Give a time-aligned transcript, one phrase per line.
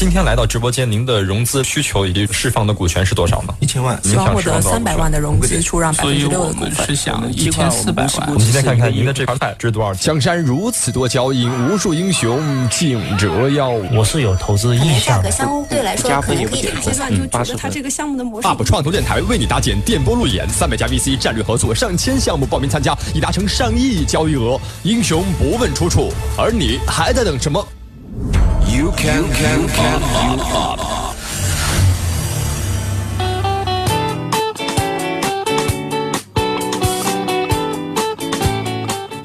[0.00, 3.54] 今天来到直播间，您的融资需求以及释放的股权是多少呢？
[3.60, 6.86] 一千万，希望获得三百万的融资，出让百分之六的股份。
[6.86, 8.28] 是想一千四百万。
[8.28, 10.06] 我们今天看看您的这盘菜值多少钱？
[10.06, 13.68] 江山如此多娇，引无数英雄竞折腰。
[13.92, 15.30] 我是有投资意向的。
[15.30, 18.48] 相对来说，可能可以阶段就觉得他这个项目的模式。
[18.48, 24.58] UP 创投电台为你搭建电波路演，三百家 VC 战略合作，上千项目报名参加，已达成上亿交易额。
[24.82, 27.62] 英雄不问出处，而你还在等什么
[28.80, 30.80] ？You can, can, can, you up.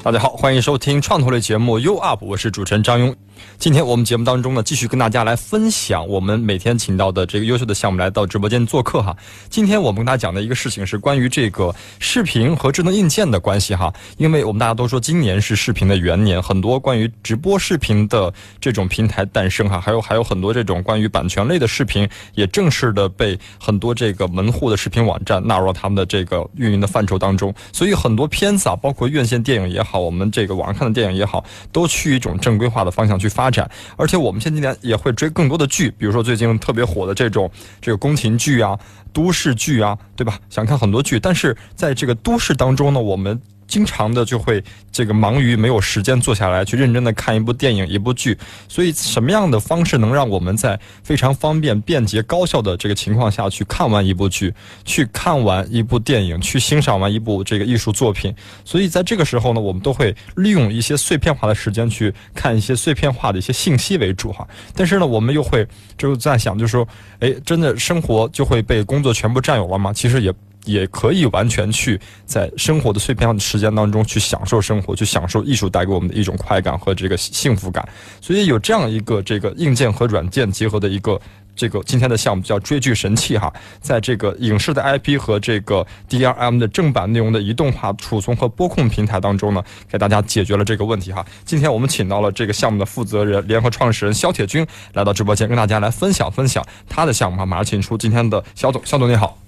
[0.02, 3.14] 大家好，欢迎收听创投类节目《You Up》，我是主持人张庸。
[3.58, 9.16] 今天我们节目当中呢，继续跟大家来分享我们每天请到的这个优秀的项目来到直播间做客哈。
[9.48, 33.46] 今天我们跟大家讲的一个事情是关于这个视频和智能硬件的关系哈，因为我们大家都说今年是视频的元年，很多关于直播视频的这种平台诞生哈，还有还有很多这种关于版权类的视频也正式的被很多这个门户的视频网站纳入了他们的这个运营的范畴当中，所以很多片子啊，包括院线电影也好，我们这个网上看的电影也好，都去一种正规化的方向去发。
[33.46, 37.48] 发展，而且我们前几年也会追更多的剧，比如说最近特别火的这种
[37.80, 38.76] 这个宫廷剧啊、
[39.12, 40.36] 都市剧啊，对吧？
[40.50, 43.40] 想看很多剧，但是在这个都市当中呢，我们。
[43.66, 48.36] 经常的就会这个忙于没有时间坐下来去认真的看一部电影一部剧，
[48.68, 58.34] 所以什么样的方式能让我们在非常方便、便捷、高效的这个情况下去看完一部剧，去看完一部电影，去欣赏完一部这个艺术作品？
[58.64, 64.46] 所以在这个时候呢，我们都会利用一些碎片化的时间去看一些碎片化的一些信息为主哈。
[64.74, 65.66] 但是呢，我们又会
[65.98, 66.86] 就在想，就是说，
[67.20, 69.92] 哎，真的生活就会被工作全部占有了吗？
[69.92, 70.32] 其实也。
[70.66, 77.88] 也可以完全去在生活的碎片的时间当中去享受生活，去享受艺术带给我们的一种快感和这个幸福感。
[78.20, 81.18] 所以有这样一个这个硬件和软件结合的一个
[81.54, 91.24] 这个今天的项目叫追剧神器哈，在这个影视的 IP 和这个 DRM 的正版内容的移动化储存和播控平台当中呢，给大家解决了这个问题哈。
[91.44, 97.46] 今天我们请到了这个项目的负责人、联合创始人肖铁军来到直播间，跟大家来分享分享他的项目哈。
[97.46, 99.45] 马上请出今天的肖总，肖总你好。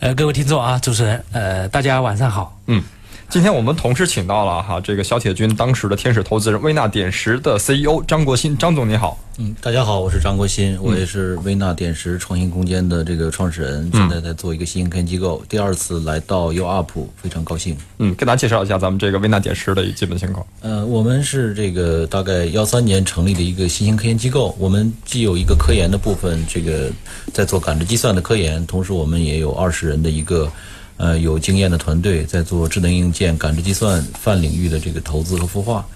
[0.00, 2.58] 呃，各位听众啊，主持人，呃，大家晚上好。
[2.66, 2.82] 嗯。
[3.28, 9.18] 今天我们同时请到了哈这个小铁军当时的天使投资人微纳点石的 CEO 张国新，张总你好。
[9.38, 17.76] 嗯，大家好，我是张国新，我也是微纳点石创新空间的这个创始人，现在在做一个新型科研机构，第二次来到 UP，非常高兴。
[17.98, 20.46] 嗯，给大家介绍一下咱们这个微纳点石的基本情况。
[20.60, 26.90] 呃，我们是这个大概幺三年成立的一个新型科研机构，我们既有一个科研的部分，这个
[27.32, 30.50] 在做感知计算的科研，同时我们也有二十人的一个。
[30.96, 35.86] 呃，有经验的团队在做智能硬件、感知计算泛领域的这个投资和孵化。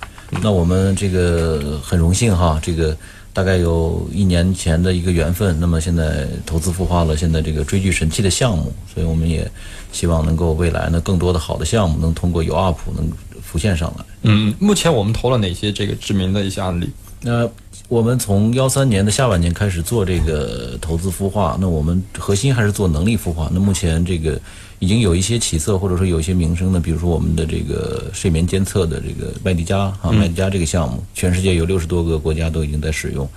[0.43, 2.97] 那我们这个很荣幸哈，这个
[3.33, 9.50] 大概有一年前的一个缘分，那么现在投资孵化了现在这个追剧神器的项目，所以我们也
[9.91, 13.10] 希望能够未来呢更多的好的项目能通过有 UP 能
[13.43, 14.05] 浮现上来。
[14.22, 16.89] 嗯，目前我们投了哪些这个知名的一些案例？
[17.22, 17.49] 那
[17.91, 23.51] 我们从幺三年的下半年开始做这个投资孵化，那我们核心还是做能力孵化。
[23.53, 24.41] 那目前这个。
[24.83, 33.28] 已经有一些起色，或者说有一些名声的，比如说我们的这个睡眠监测的这个麦迪加啊，麦迪加这个项目，全世界有六十多个国家都已经在使用。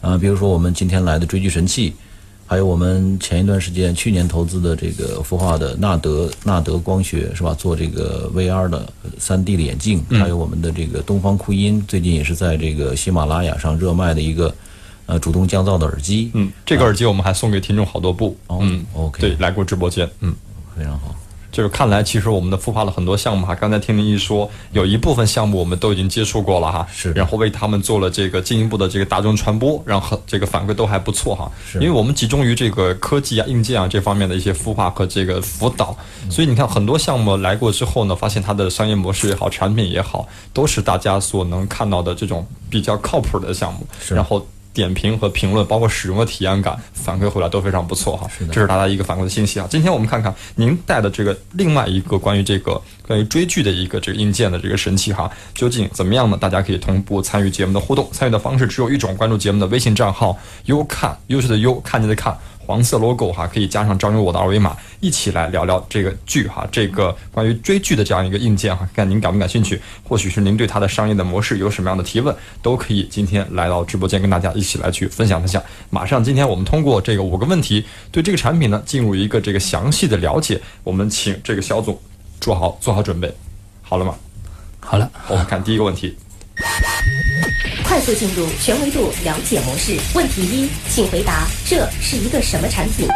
[0.00, 1.92] 啊，比如说我们今天来的追剧神器，
[2.48, 7.54] 还有我们前一段时间去年投资的这个孵化的纳德纳德光学是吧？
[7.54, 14.54] 做这个 VR 的三 D 的眼镜，还有我们的这个东方酷音，最近也是在这个喜马拉雅上热卖的一个
[15.04, 16.30] 呃主动降噪的耳机。
[16.32, 18.34] 嗯，这个耳机我们还送给听众好多部。
[18.48, 20.08] 嗯，OK，对，来过直播间。
[20.20, 20.34] 嗯。
[20.76, 21.12] 非常好，
[21.50, 23.54] 就是看来其实我们的孵化了很多项目哈。
[23.54, 31.50] 刚才听您一说，有一部分项目我们都已经接触过了哈，是，然后为他们做了这个进一步的这个大众传播，然后这个反馈都还不错哈。
[31.66, 35.96] 是，因为我们集中于这个科技啊、硬件啊这方面的一些孵化和这个辅导，
[36.30, 44.46] 所以你看很多项目来过之后呢，发现它的商业模式也好，产品也好，都是大家所能看到的这种比较靠谱的项目，是，然后。
[44.78, 49.66] 点评和评论，包括使用的体验感反馈回来都非常不错哈，这是大家一个反馈的信息啊。
[49.68, 56.36] 今天我们看看您带的这个另外一个关于这个关于追剧的一个这个硬件的这个神器哈，究竟怎么样呢？
[56.36, 62.38] 大家可以同步参与节目的互动，参与的方式只有一种，关注节目的微信账号优看优秀的优看见的看。
[62.68, 69.80] 黄色 logo 哈，可以加上张勇我的二维码，一起来聊聊这个剧哈，这个关于追剧的这样一个硬件哈，看您感不感兴趣？
[70.04, 75.62] 或许是您对它的商业的模式有什么样的提问，都可以今天来到直播间跟大家一起来去分享分享。
[75.88, 77.82] 马上，今天我们通过这个五个问题，
[78.12, 80.60] 对这个产品呢进入一个这个详细的了解。
[80.84, 81.98] 我们请这个肖总
[82.38, 83.34] 做好做好准备。
[83.80, 84.14] 好了吗？
[84.78, 86.14] 好了，我们看第一个问题。
[87.84, 89.96] 快速进入全维度了解模式。
[90.14, 93.08] 问题一，请回答这是一个什么产品？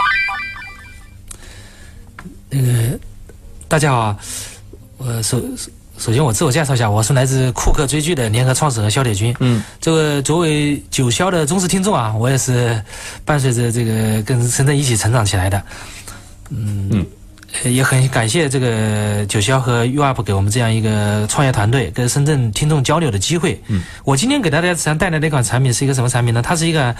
[2.48, 2.98] 那个，
[3.68, 4.16] 大家好，
[4.96, 5.42] 我首
[5.98, 9.34] 首先我自我介绍一下，我是来自库克追剧的联合创始人肖铁军。
[9.40, 12.82] 嗯，这个作为九霄的忠实听众啊，我也是
[13.24, 15.62] 伴随着这个跟深圳一起成长起来的。
[16.50, 17.06] 嗯嗯。
[17.64, 23.60] 也很感谢这个九霄和 UUP 给我们这样一个创业团队跟深圳听众交流的机会。
[23.68, 26.40] 嗯，我今天给大家想带来的一款产品是一个什么产品呢？
[26.40, 26.94] 它是一个，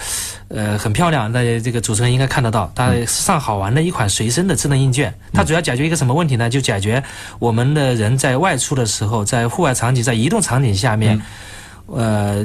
[0.48, 5.12] 呃，很漂亮，大家这个主持人应该看得到，它时尚好玩的一款随身的智能硬件。
[5.32, 6.50] 它主要解决一个什么问题呢？
[6.50, 7.02] 就解决
[7.38, 11.20] 我们的人在外出的时候，在户外场景、在移动场景下面，
[11.86, 12.44] 呃，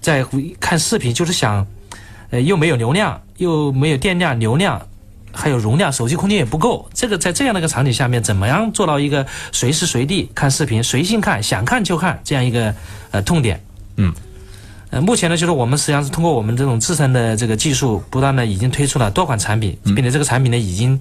[0.00, 0.24] 在
[0.60, 1.66] 看视频，就是想，
[2.30, 4.80] 呃，又没有流量，又没有电量、流量。
[5.38, 6.90] 还有容量，手机空间也不够。
[6.92, 12.74] 这个在这样的一个场景下面，怎么样做到一个随时随地看视频、随性看、想看就看这样一个
[13.12, 13.62] 呃痛点？
[13.96, 14.12] 嗯，
[14.90, 21.00] 呃，目前呢，就是我们实际上是通过我们这种自身的这个技术，不断的已经推出了多款产品，并且这个产品呢已经。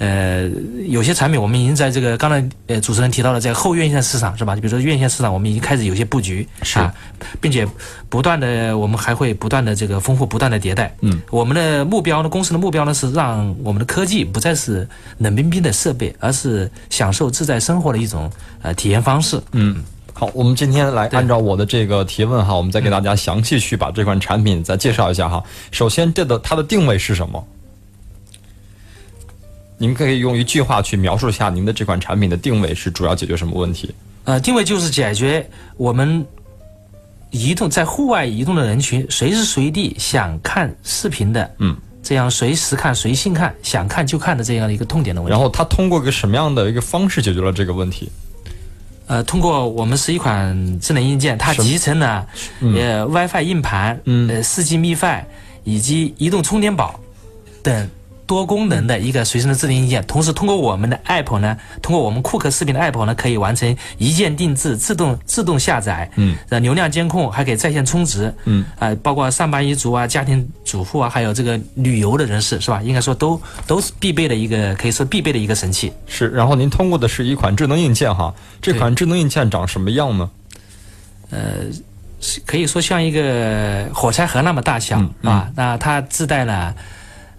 [0.00, 0.48] 呃，
[0.88, 4.54] 有些产品我们已经在这个刚才呃主持人提到了在后院线市场是吧？
[4.56, 6.80] 就比如说院线市场，我们已经开始有些布局是，
[7.38, 7.68] 并且
[8.08, 10.90] 不断的我们还会不断的这个丰富，不断的迭代。
[11.02, 14.88] 嗯，我们的目标呢，公司的目标呢是让我们的科技不再是
[15.18, 18.32] 冷冰冰的设备，而是享受自在生活的一种
[18.62, 19.38] 呃体验方式。
[19.52, 25.44] 嗯，好，我们今天来按照我的这个提问哈，我们再给大家详细去把这款产品再介绍一下哈。
[25.72, 27.46] 首先，这的它的定位是什么？
[29.80, 33.94] 您可以用一句话去描述一下您的这款产品的定位是主要解决什么问题？
[34.24, 35.48] 呃，定位就是解决
[35.78, 36.22] 我们
[37.30, 45.30] 移动在户外移动的人群随时随地想看视频的，嗯，这样随时看、随性看、想看就看的这样的一个痛点的问题。
[45.30, 48.12] 然后它通过个什么样的一个方式解决了这个问题？
[49.06, 52.28] 呃，通过我们是一款智能硬件，它集成了
[52.60, 53.98] 呃 WiFi 硬盘、
[54.28, 55.24] 呃四 G MiFi
[55.64, 57.00] 以及移动充电宝
[57.62, 57.88] 等。
[58.30, 72.80] 多功能的一个随身的智能硬件，同时通过我们的 App 呢，通过我们库克视频的 App 呢，可以完成一键定制、自动自动下载，嗯，的流量监控，还可以在线充值，嗯，啊，包括上班一族啊、家庭主妇啊，还有这个旅游的人士，是吧？
[72.84, 75.92] 应该说都都是必备的一个，可以说必备的一个神器。
[76.06, 80.30] 是，然后您通过的是一款智能硬件哈，这款智能硬件长什么样呢？
[81.30, 81.40] 呃，
[82.46, 86.72] 可以说像一个火柴盒那么大小啊，那它自带了。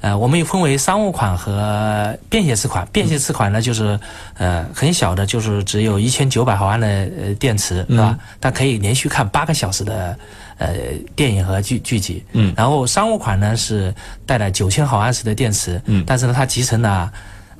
[0.01, 2.87] 呃，我们又分为商务款和便携式款。
[2.91, 3.97] 便携式款呢，就是
[4.37, 8.17] 呃很小的，就是只有一千九百毫安的呃电池，是吧？
[8.41, 10.17] 它可以连续看八个小时的
[10.57, 10.75] 呃
[11.15, 12.23] 电影和剧剧集。
[12.33, 12.53] 嗯。
[12.57, 13.93] 然后商务款呢是
[14.25, 16.03] 带了九千毫安时的电池，嗯。
[16.05, 17.11] 但是呢，它集成了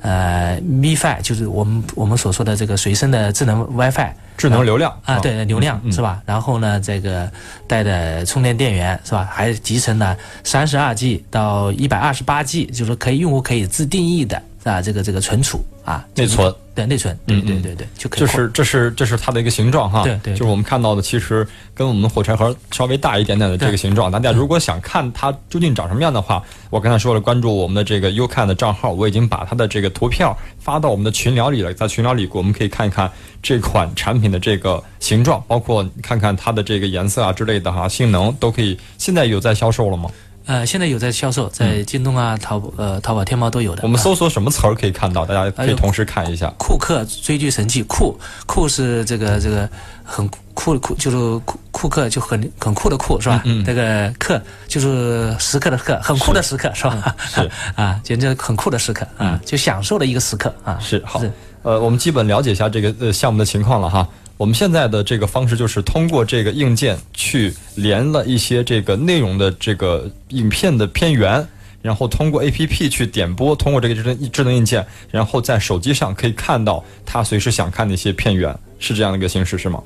[0.02, 4.12] 呃 MiFi，就是我们我们所说的这个随身的智能 WiFi。
[4.38, 6.20] 智能流量啊，对流量是吧？
[6.26, 7.30] 然后呢，这个
[7.68, 9.28] 带的充电电源是吧？
[9.30, 16.54] 还集成了三十二 G 到一百二十八 G，就是可以用户可以自定义的啊，这个这个存储啊，内存。
[16.74, 18.20] 对内存，对对对对，就可以。
[18.20, 24.10] 这是这是这是它的一个形状哈，对对，就是我们看到的，其实跟我们火柴盒稍微大一点点的这个形状。
[24.10, 30.26] 大家如果想看它究竟长什么样的话，我刚才说了，关注我们的这个 UCAN 的账号，我已经把它的这个图片
[30.58, 33.10] 发到我们的群聊里了，在群聊里我们可以看一看
[33.42, 38.78] 这款产品的这个形状，包括看看它的这个颜色啊之类的哈，性能都可以。
[38.96, 40.08] 现在有在销售了吗？
[40.46, 43.82] 呃，现在有在销售，在京东啊、淘宝、呃、淘宝、天猫都有的。
[43.82, 45.24] 我们搜索什么词儿可以看到？
[45.24, 46.52] 大家可以同时看一下。
[46.58, 49.68] 库克追剧神器，库库是这个这个
[50.02, 53.40] 很酷酷，就是库库克就很很酷的酷是吧？
[53.44, 53.64] 嗯。
[53.64, 57.14] 这个克就是时刻的刻，很酷的时刻是吧？
[57.18, 60.78] 是 啊，简直很酷的时刻啊，就享受的一个时刻啊。
[60.80, 61.22] 是好，
[61.62, 64.08] 呃，我们基本了解一下这个呃项目的情况了哈。
[64.42, 71.46] 我们现在的这个方式就是通过这个硬件去连了一些这个内容的这个影片的片源，
[71.80, 79.80] 然后通过 A P P 去点播，通过这个智能智能硬件，然后在手机上可以看到他随时想看的一些片源，是这样的一个形式是吗？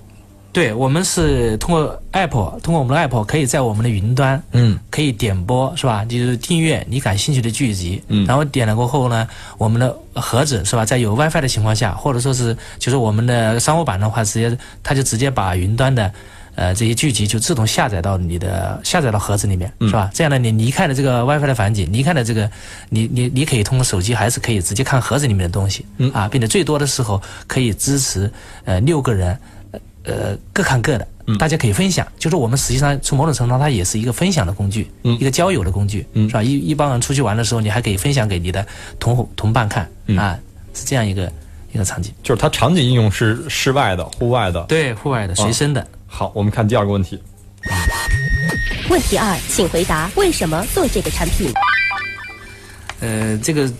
[0.56, 2.30] 对，我们是通过 App，
[2.62, 6.02] 通过我们的 App，可以在我们的云端，嗯，可以点播，是吧？
[6.02, 16.10] 就是订阅你感兴趣的剧集，嗯，然后点了过后呢，我们的盒子是吧，在有 WiFi 的情况下，或者说是就是我们的商务版的话，直接它就直接把云端的
[16.54, 20.10] 呃这些剧集就自动下载到你的下载到盒子里面，是吧？
[20.14, 22.50] 这样呢，你离开了这个 WiFi 的环境，离开了这个，
[22.88, 26.10] 你你你可以通过手机还是可以直接看盒子里面的东西，嗯。
[26.12, 28.32] 啊，并且最多的时候可以支持
[28.64, 29.38] 呃六个人，
[30.06, 31.06] 呃各看各的。
[31.40, 36.40] 大家可以分享，就是我们实际上从某种程度上，它也是一个分享的工具，一个交友的工具，是吧？
[36.40, 38.64] 一一帮人出去玩的时候，你还可以分享给你的
[39.00, 40.38] 同伙同伴看，啊，
[40.72, 41.24] 是这样一个
[41.72, 42.12] 一一个场景。
[42.22, 45.86] 就是它场景应用是室外的、户外的，对，户外的、随身的。
[46.06, 47.20] 好，我们看第二个问题。
[48.88, 51.52] 问题二，请回答为什么做这个产品？
[53.00, 53.70] 呃，这个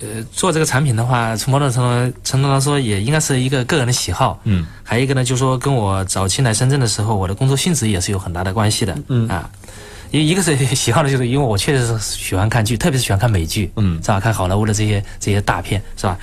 [0.00, 4.40] 呃，做这个产品的话，从某种程度程度上说，也应该是一个个人的喜好。
[4.44, 4.66] 嗯。
[4.82, 8.96] 还有一个呢，就是说跟我早期来深圳的时候，我的工作性质也是有很大的关系的。
[9.08, 9.28] 嗯。
[9.28, 9.48] 啊，
[10.10, 13.70] 一一个是喜好的，就是因为我确实是喜欢看剧，特别是喜欢看美剧。
[13.76, 14.00] 嗯。
[14.02, 14.18] 是吧？
[14.18, 16.16] 看好莱坞的这些这些大片，是吧？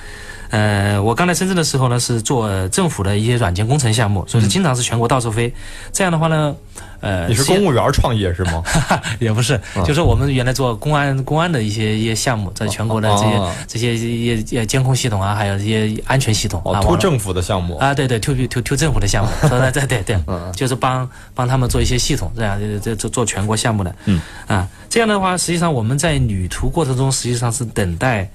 [0.50, 5.52] 呃，我刚来深圳的时候呢，是做政府的一些软件工程项目，所以说经常是全国到处飞。
[5.92, 6.56] 这样的话呢，
[7.00, 8.62] 呃，你是公务员创业是吗？
[9.20, 17.76] 也不是， 就是我们原来做公安公安的一些一些项目，在全国的这些这些一些监控系统啊，还有一些安全系统啊，突政府的项目。
[17.76, 20.18] 啊，对对，突突突政府的项目，对对对对，
[20.56, 24.20] 就是帮帮他们做一些系统，这样这这做全国项目的，嗯。
[24.46, 28.30] 啊，这样的话，实际上我们在旅途过程中，实际上是等待。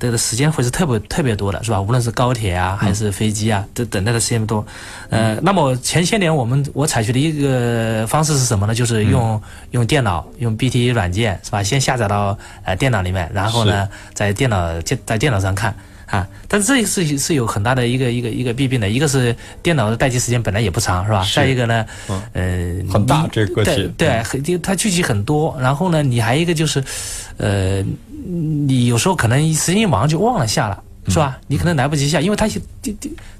[0.00, 1.80] 这个时间会是特别特别多的，是吧？
[1.80, 4.66] 无论是高铁啊，还是飞机啊，都等待的时间多。
[5.10, 8.74] 呃，那么前些年我们我采取的一个方式是什么呢？
[8.74, 9.40] 就是用
[9.72, 11.62] 用电脑，用 BT 软件，是吧？
[11.62, 15.74] 先下载到呃电脑里面，然后呢，在电脑在电脑上看
[16.10, 16.28] 啊。
[16.46, 21.26] 但是这个事情是有很大的一个一个一个弊病的，一个是电脑的待机时间本来也不长，是吧？
[21.34, 21.86] 再一个呢，
[22.32, 25.56] 呃，很大这个对对，很它聚集很多。
[25.60, 26.82] 然后呢，你还一个就是，
[27.38, 27.84] 呃。
[28.22, 31.38] 你有时候可能时间一忙就忘了下了，是吧？
[31.46, 32.48] 你可能来不及下，因为它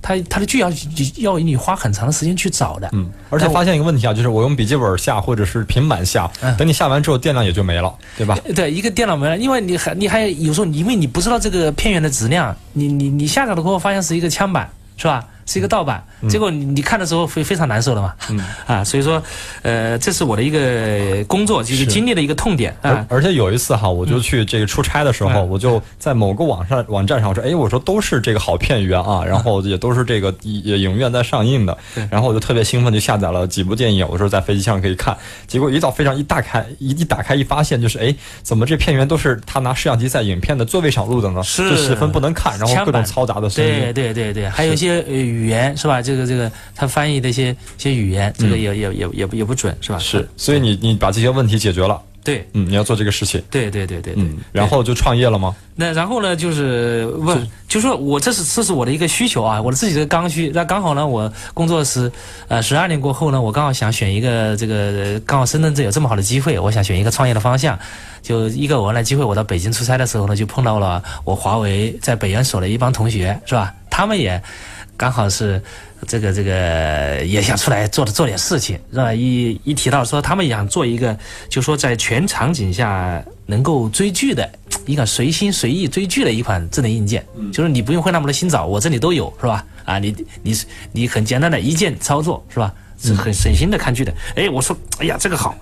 [0.00, 0.70] 它它的剧要
[1.18, 2.88] 要你花很长的时间去找的。
[2.92, 8.36] 嗯，而且发现一个问题啊，就是我用笔记本下或者是平板下，等你下完之后电量也就没了，对吧？
[8.54, 15.24] 对，一个电脑没了，因为你还你还有时候因为你不知道这个片源的质量，你你你下载了过后发现是一个枪版，是吧？
[15.50, 18.14] 是一个盗版，结果你你看的时候会非常难受的嘛，
[18.68, 19.20] 啊，所以说，
[19.62, 23.04] 呃，这是我的一个工作就是经历的一个痛点啊。
[23.08, 31.76] 而且有一次哈，我就去这个出差的时候，我就在某个网上网站上说，哎，我说都是这个好片源啊，然后也都是这个影院在上映的，
[32.08, 35.18] 然后我就特别兴奋，就下载了几部电影，我说在飞机上可以看。
[35.48, 38.14] 结果一到飞机上一打开一一打开一发现，就是哎，
[38.44, 41.42] 怎么这片源都是他拿摄像机在影片的座位上录的呢？
[41.42, 43.70] 是十分不能看，然后各种嘈杂的声音。
[43.70, 45.39] 对对对对，还有一些呃。
[45.40, 46.02] 语言是吧？
[46.02, 49.98] 这个这个，他翻译的一些一些语言，这个也也也也也不准是吧？
[49.98, 55.54] 是，所以你你把这些问题解决了，对，嗯，你要做这个事情，对对对对，嗯，然后就创业了吗？
[55.74, 60.50] 那然后呢，就是问，就说我这是这是我的一个需求啊，我的自己的刚需。
[60.54, 62.10] 那刚好呢，我工作是
[62.48, 67.78] 呃十二年过后呢，我刚好想选一个这个刚好深圳这有这么好的机会，我想选一个创业的方向。
[68.22, 73.74] 就一个偶然的机会，我到北京出差的时候呢，就碰到了我华为在北研所的一帮同学，是吧？
[73.88, 74.42] 他们也。
[75.00, 75.58] 刚好是
[76.06, 79.14] 这个这个也想出来做做点事情，是吧？
[79.14, 84.46] 一一提到说他们想做一个，就说在全场景下能够追剧的
[84.84, 89.64] 一个随心随意追剧的一款智能硬件，就是你不用会那么多新找，我这里都有，是吧？
[89.86, 90.54] 啊，你你
[90.92, 92.70] 你很简单的一键操作，是吧？
[93.02, 94.12] 是很省心的看剧的。
[94.36, 95.56] 哎，我说，哎呀，这个好。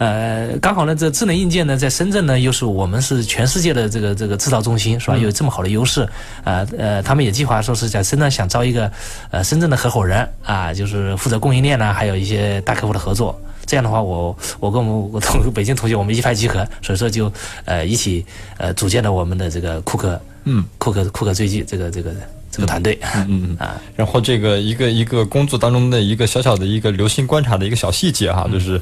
[0.00, 5.16] 呃，刚好呢，这智能硬件呢，在深圳呢，又是我们是全世界的这个这个制造中心，是吧？
[5.18, 6.08] 有这么好的优势，
[6.42, 8.90] 呃呃，他们也计划说是在深圳想招一个
[9.30, 13.38] 呃深圳的合伙人啊，就是负责供应链呢，还有一些大客户的合作。
[13.66, 17.30] 这样的话，我我跟我们 我同北京同学，我们一拍即合，所以说就
[17.66, 18.24] 呃一起
[18.56, 22.10] 呃组建了我们的这个库克，嗯，库克库克追剧这个这个。
[22.10, 28.80] 这个团队，嗯嗯啊，然后这个一个一个工作当中的一个小小的一个留心观察的一个小细节哈，就是，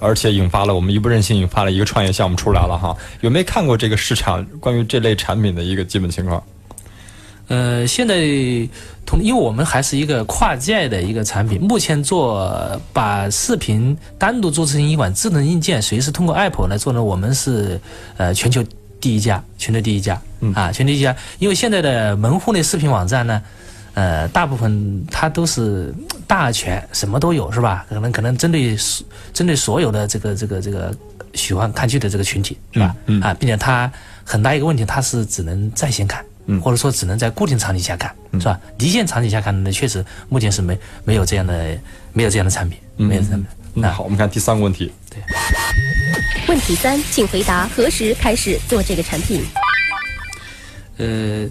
[0.00, 2.96] 而且引发了我们一不任性，引发了一个创业项目出来了哈。
[3.20, 6.42] 有没有看过这个市场关于这类产品的一个基本情况？
[7.48, 8.14] 呃，现在
[9.04, 17.80] 同因为我们还是一个跨界的一个产品，目前做把视频单独做成一款智能硬件，随时通过 App 来做呢，我们是
[18.16, 18.62] 呃全球。
[19.00, 21.14] 第一家，全球第一家，嗯啊，全球第一家。
[21.38, 23.42] 因为现在的门户类视频网站呢，
[23.94, 25.94] 呃，大部分它都是
[26.26, 27.86] 大全，什么都有，是吧？
[27.88, 28.76] 可能可能针对
[29.32, 30.94] 针对所有的这个这个这个
[31.34, 32.94] 喜欢看剧的这个群体，是吧？
[33.06, 33.90] 嗯啊，并且它
[34.24, 36.24] 很大一个问题，它是只能在线看，
[36.62, 38.58] 或者说只能在固定场景下看，是吧？
[38.78, 41.76] 离线场景下看呢，确实目前是没没有这样的
[42.12, 43.48] 没有这样的产品，没有这样的。
[43.80, 44.92] 那好，我们看第三个问题。
[45.10, 45.22] 对。
[46.48, 49.42] 问题三，请回答何时开始做这个产品？
[50.96, 51.46] 呃，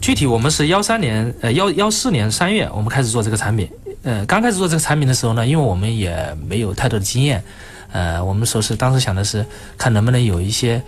[0.00, 3.68] 具体我们是幺三年，呃幺幺四年三月，我们开始做这个产品。
[4.02, 7.42] 呃，刚开始做这个产品的时候呢，因为我们也没有太多的经验，
[7.90, 9.44] 呃，我们说是当时想的是
[9.78, 10.82] 看能不能有一些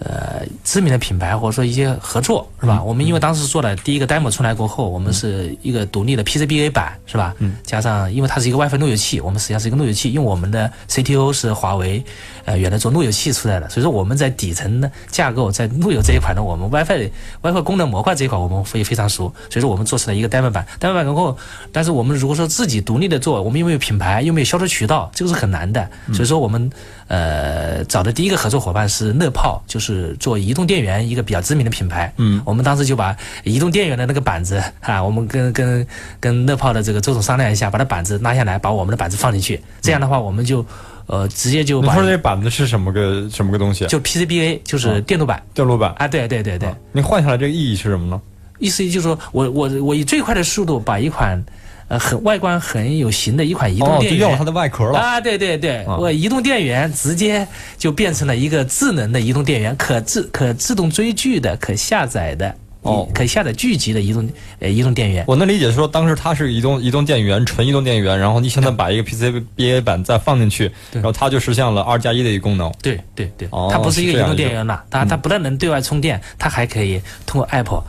[0.00, 2.80] 呃，知名的品牌或者说一些合作是吧？
[2.82, 7.34] 我们因为当时做了第一个 demo 出来过后，我们是一个独立的 PCBA 版是吧？
[7.38, 7.56] 嗯。
[7.64, 12.02] 加上因为它是一个 WiFi 路由器，我们实际上是一个路由器，用我们的 CTO 是华为，
[12.44, 17.10] 呃，原来做路由器出来的，所以说我们在底层的架构在路由这一块呢，我们 WiFi
[17.42, 21.36] WiFi 功能模块这一块我们会非常熟，所以说我们做出来一个 demo 版，demo 版过后，
[21.72, 26.70] 但是我们如果说自己独立的做，我们又没有品牌，又没有销售渠道，这个是很难的，所以说我们
[27.08, 29.87] 呃找的第一个合作伙伴是乐泡，就是
[30.20, 30.68] 做移动。
[30.68, 35.86] 电源一个比较知名的品牌，嗯，我们当时就把移动电源的那个板子啊，我们跟跟
[36.20, 40.62] 跟乐炮的这个周总商量一下，把那板子拉下来，把我们的板子放进去，这样的话我们就
[41.06, 41.80] 呃直接就。
[41.80, 43.86] 你说这板子是什么个什么个东西？
[43.86, 45.42] 啊就 PCBA，就是电路板。
[45.54, 46.68] 电路板啊，对对对对。
[46.92, 48.20] 你换下来这个意义是什么呢？
[48.58, 51.42] 意思就是说我我我以最快的速度把一款。
[51.88, 55.20] 呃，很外观很有型的一款移动电源，就用了它的外壳了啊！
[55.20, 64.28] 对对对，我移动电源直接就变成了一个智能的移动电源，可自可自动追剧的，可下载的哦，可下载剧集的移动
[64.60, 65.24] 呃移动电源。
[65.26, 72.70] 我能理解说，当时它是移动移动电源，纯移动电源，然后你现在把一个 PCBA 板再放进去，然后它就实现了二加一的一个功能。
[72.82, 77.82] 对对对，它不是一个移动电源了，它它不但能对外充电，它还可以通过 Apple。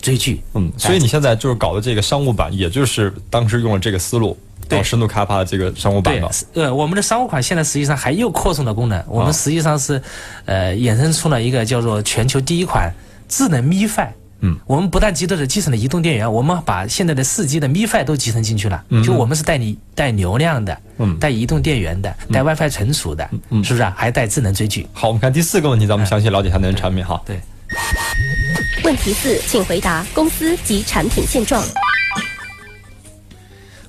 [0.00, 4.36] 追剧，嗯，所以你现在就是搞的这个商务版，也就是当时用了这个思路，
[4.68, 6.30] 对，深度开发的这个商务版的。
[6.54, 10.00] 呃，我们的商务款现在实际上还又扩充了功能，我们实际上是，
[10.46, 12.92] 呃，衍生出了一个叫做全球第一款
[13.28, 14.08] 智能 MiFi。
[14.42, 18.82] 嗯，我们不但集的是集成的移动电源，我们把现在的四 G 的 MiFi 都集成进去了。
[18.88, 23.84] 嗯，就我们是带你带流量的，嗯，带移动电源的，带 WiFi 存储的，嗯，是不是？
[23.84, 24.86] 还带智能追剧。
[24.94, 27.20] 好，我们看第四个问题，咱们详细了解一下您的产品哈。
[27.26, 27.38] 对。
[28.82, 31.62] 问题四，请回答公司及产品现状。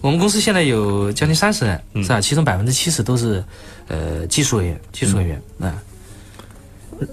[0.02, 2.20] 我们公司现在有将近三十人，是吧？
[2.20, 3.44] 其中百分之七十都是
[3.88, 5.74] 呃技术人员，技术人员啊。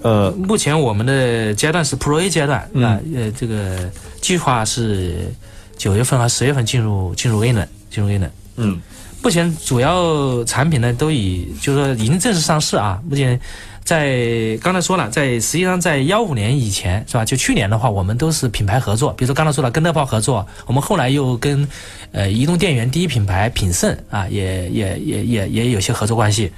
[0.03, 5.33] 呃，目前我们的阶段是 Pro A 阶段啊，呃，这个计划是
[5.77, 8.31] 九月份和十月份进入进入 A 轮，进入 A 轮。
[8.57, 8.81] 嗯，
[9.23, 13.41] 目前主要产品呢都已就是说已经正式上市啊，目前。
[13.88, 17.25] 在刚才说了，在实际上在幺五年以前是吧？
[17.25, 21.66] 就去年的话，我们都是品牌合作，比如说刚才说了跟乐炮合作，我们后来又跟
[22.12, 26.52] 呃移动电源第一品牌品胜啊，也也也也也有些合作关系。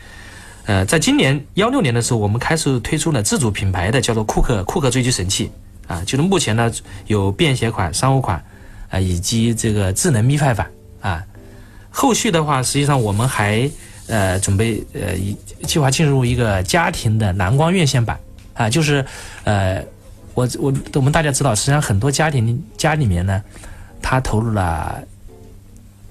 [0.66, 5.52] 呃，在今年幺六年的时候，我们开始推出了自主品牌的叫做库克库克追剧神器
[5.86, 6.68] 啊，就是目前呢
[7.06, 8.44] 有便携款、商务款
[8.88, 10.68] 啊，以及这个智能 MiFi 版
[11.00, 11.24] 啊。
[11.90, 13.70] 后续的话，实际上我们还。
[14.10, 15.14] 呃，准备呃，
[15.66, 18.18] 计划进入一个家庭的蓝光院线版。
[18.52, 19.02] 啊，就是
[19.44, 19.82] 呃，
[20.34, 23.42] 我我我们大家知道，实际上很多家庭家里面呢，
[24.02, 25.00] 他投入了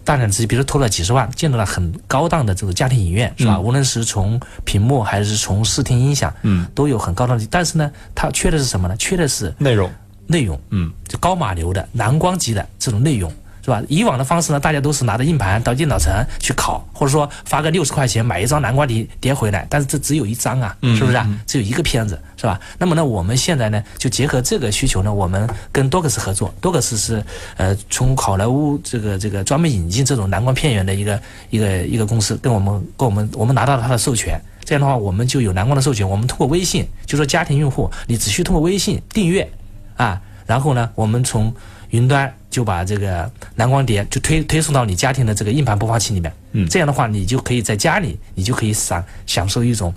[0.03, 3.59] 大量资金，比如投了几十万，建了很高档的这个家庭影院，是吧？
[3.59, 8.95] 无论是从屏幕还是从视听音响，嗯，都有很高档的，但是呢，它缺的是什么呢？
[8.97, 9.91] 缺的是内容，
[10.25, 13.31] 内容，嗯，就高码流的蓝光级的这种内容。
[13.69, 13.83] 是吧？
[13.87, 21.29] 以往的方式呢，大家都是拿着硬盘到电脑城去拷，或者说发个六十块钱买一张南瓜碟碟回来，但是这只有一张啊，是不是啊？
[21.45, 22.59] 只有一个片子，是吧？
[22.79, 27.23] 那么呢，我们现在呢，就结合这个需求呢，我们跟多克斯合作，多克斯是
[27.57, 39.47] 呃从好莱坞这个这个专门引进这种蓝光片源的一个一个一个公司，跟我们跟我们我们拿到了它的授权，这样的话我们就有蓝光的授权，我们通过微信，就说家庭用户，你只需通过微信订阅
[39.95, 41.53] 啊，然后呢，我们从
[41.91, 42.33] 云端。
[42.49, 49.93] 就把这个蓝光碟就推推送到你家庭的这个硬盘播放器里面，嗯，这样的话你就可以在家里，你就可以享享受一种，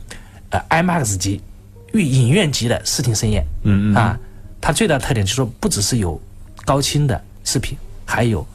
[0.50, 1.40] 呃，IMAX 级、
[1.94, 4.18] 影院级的视听盛宴，嗯嗯啊，
[4.60, 6.20] 它最大的特点就是说不只是有
[6.64, 8.46] 高清的视频，还有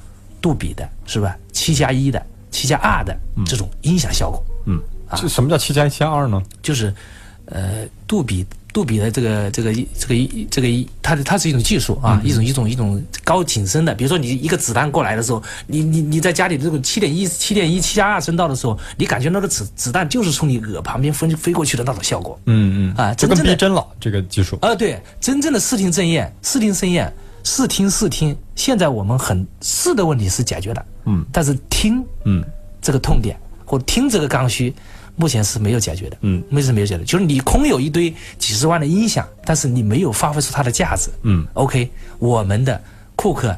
[0.41, 1.35] 杜比的，是吧？
[1.51, 4.79] 七加一的、七加二的这种音响效果，嗯，
[5.15, 6.41] 这什么叫七加一、七加二呢？
[6.61, 6.93] 就是，
[7.45, 8.45] 呃，杜比。
[8.77, 13.95] 杜比的这个这个这个一这个一，它它是一种技术啊，一种一种一种高景深的。
[13.95, 22.39] 比如说你一个子弹过来的时候，你你你在家里这个七点一七点一七加二声道的时候，你感觉那个子子弹就是从你耳旁边飞飞过去的那种效果。
[22.45, 24.59] 嗯嗯啊，这跟逼真了这个技术。
[24.61, 27.11] 啊，对，真正的视听盛宴，视听盛宴，
[27.43, 28.37] 视听视听。
[28.55, 32.43] 现在我们很视的问题是解决了，嗯，但是听，嗯，
[32.79, 33.35] 这个痛点
[33.65, 34.71] 或听这个刚需。
[35.17, 42.81] 目前是没有解决的，嗯，目前是没有解决，就是你空有一堆几十万的音响，但是你没有发挥出它的价值，嗯，OK，我们的
[43.15, 43.53] 库克。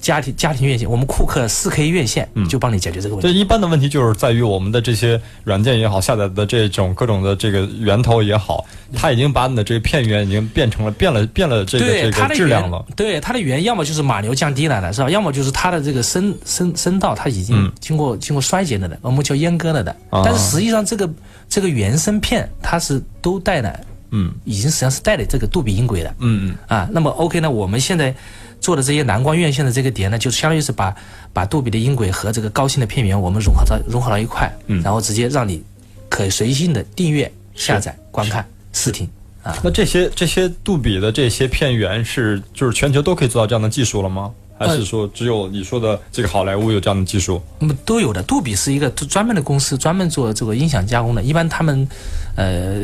[0.00, 3.28] 家庭家庭院线，我们库克四 K 院线就帮你解决这个问题。
[3.28, 12.84] 这一般的问题就是在于我们的这些软件也好，下载的这种各种的这个源头也好，它已经把你的这个片源已经变成了变了变了这个这个质量了。
[12.96, 15.10] 对它的源要么就是码流降低了的是吧？
[15.10, 19.94] 要么就是它的这个声声声道它已经经过经过衰竭了的，我们叫阉割了的。
[20.10, 21.08] 但是实际上这个
[21.48, 23.78] 这个原声片它是都带了
[24.12, 28.12] 嗯，已经实际上是带了这个杜比音轨的，嗯嗯，啊，那么 OK 呢，我们现在
[28.60, 30.94] 做的这些蓝光院线的这个碟呢，就相当于是把
[31.32, 35.62] 把杜比的音轨和这个高清的片源我们融合到融合到一块，嗯，然后直接让你
[36.08, 39.08] 可以随性的订阅、下载、观看、试听。
[39.42, 44.30] 啊，那这些这些杜比的这些片源是就是全球都可以做到这样的技术了吗？
[44.58, 47.40] 还是说只有你说的这个好莱坞有这样的技术？
[47.58, 48.22] 那么都有的。
[48.24, 51.22] 杜比是一个专门的公司，专门做这个音响加工的。
[51.22, 51.88] 一般他们，
[52.36, 52.82] 呃，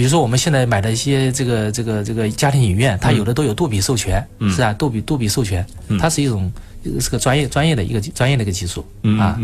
[0.00, 5.62] 比如说我们现在买的一些这个这个这个家庭影院，它有的都有杜比授权，是啊，杜比杜比授权，
[5.98, 6.50] 它是一种
[6.98, 8.82] 是个专业专业的一个专业的一个技术
[9.18, 9.38] 啊。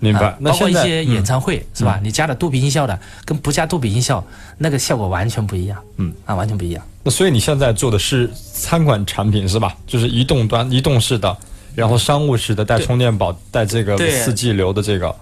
[0.00, 1.98] 明白，包括一些演唱会是吧？
[2.02, 4.22] 你加了杜比音效的，跟不加杜比音效，
[4.58, 5.82] 那个效果完全不一样。
[5.96, 6.84] 嗯，啊，完全不一样。
[7.02, 9.74] 那所以你现在做的是餐馆产品是吧？
[9.86, 11.34] 就是移动端、移动式的，
[11.74, 15.16] 然后商务式的，带充电宝、带这个四 G 流的这个。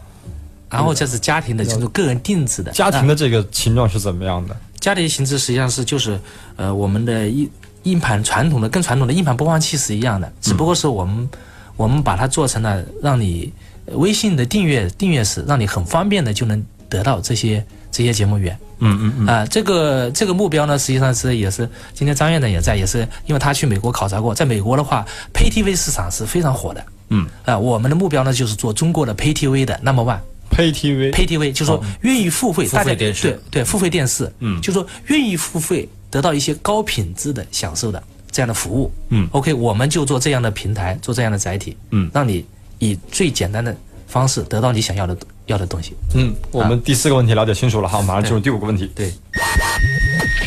[0.68, 2.70] 然后这是家庭的，就是个人定制的。
[2.72, 4.57] 家庭的这个形状是怎么样的？
[4.80, 6.18] 家庭形式实际上是就是
[6.56, 7.50] 呃，我们的硬
[7.84, 11.28] 硬盘传统的跟传统的硬盘播放器是一样的，只不过是我们
[11.76, 13.52] 我们把它做成了让你。
[13.94, 18.56] 微信的订阅订阅式，让你很方便的就能得到这些这些节目源。
[18.78, 19.26] 嗯嗯嗯。
[19.26, 26.84] 啊，这个这个目标呢，实际上是也是今天张院长也在，也是因为他去美国考察过，在美国的话，Pay TV 市场是非常火的。
[27.08, 27.26] 嗯。
[27.44, 30.20] 啊，我们的目标呢就是做中国的 Pay TV 的 Number One。
[30.50, 31.12] Pay TV。
[31.12, 33.30] Pay TV 就是说愿意付费，付费电视。
[33.30, 34.30] 对对，付费电视。
[34.40, 34.60] 嗯。
[34.60, 38.92] 就是说愿意付费得到一些高品质的享受的这样的服务。
[39.08, 39.28] 嗯。
[39.32, 41.76] OK，我们就做这样的平台，做这样的载体。
[41.90, 42.10] 嗯。
[42.12, 42.44] 让你
[42.78, 43.74] 以最简单的。
[44.10, 45.94] 方式得到你想要的要的东西。
[46.16, 48.90] 嗯，我们第四个问题了解清楚了哈，马上进入第五个问题。
[48.92, 49.14] 对，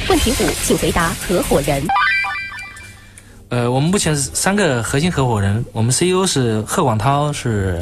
[0.09, 1.81] 问题五，请回答合伙人。
[3.47, 7.81] 呃，我们目前是三个核心合伙人，我们 CEO 是贺广涛，是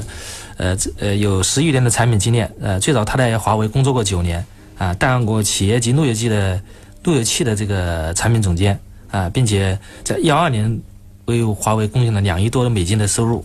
[0.62, 4.46] 呃呃有十余年的产品经验，呃，最早他在华为工作过九年，
[4.78, 6.62] 啊，担任过企业级路由器的
[7.04, 10.80] 路由器的这个产品总监，啊，并且在幺二年
[11.26, 13.44] 为华为贡献了两亿多的美金的收入。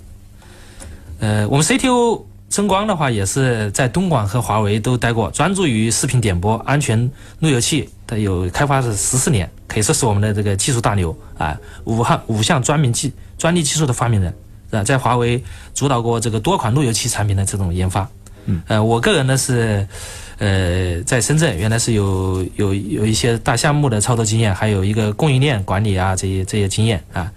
[1.21, 14.35] 呃，我们 CTO 曾光的话，也是在东莞和华为都待过，专注于视频点播、安全路由器的有开发是十四年，可以说是我们的这个技术大牛啊，武汉五项专门技专利技术的发明人，
[14.71, 15.43] 啊，在华为
[15.75, 18.09] 主导过这个多款路由器产品的这种研发。
[18.47, 19.87] 嗯，呃，我个人呢是，
[20.39, 27.33] 呃，在深圳原来是有有有一些大项目的操作经验，还有一个供应链管理啊这些这些经验啊。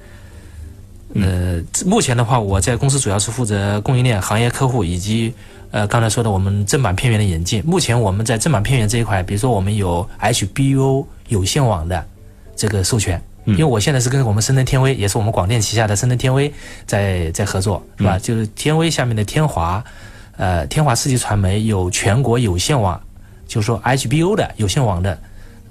[1.15, 5.34] 呃，目前的话，我在公司主要是负责供应链、行业客户以及
[5.72, 7.63] 呃刚才说的我们正版片源的引进。
[7.65, 12.06] 目前我们在正版片源这一块，比如说我们有 HBO 有线网的
[12.56, 13.20] 这个授权，
[13.51, 16.51] 因为我现在是跟我们深圳天威，也是我们广电旗下的深圳天威
[16.85, 18.17] 在在合作，是吧？
[18.19, 19.83] 就是天威下面的天华，
[20.38, 22.99] 呃，天华世纪传媒有全国有线网，
[23.47, 25.17] 就是说 HBO 的有线网的。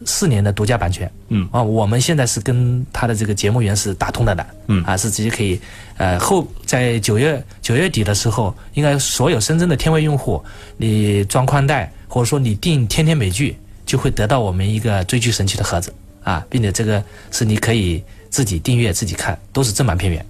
[0.06, 1.48] 四年的独家版权，嗯。
[1.50, 4.80] 啊，我们现在是跟他的这个节目源是打通了的，嗯。
[4.84, 5.60] 啊，是直接可以，
[5.96, 10.40] 呃，后在九月九月底的时候，应该所有深圳的天威用户，
[10.76, 15.92] 你装宽带或者说你订天天美剧，就会得到我们一个追剧神器的盒子，
[16.28, 20.26] 啊，并且这个是你可以自己订阅自己看，都是正版片源。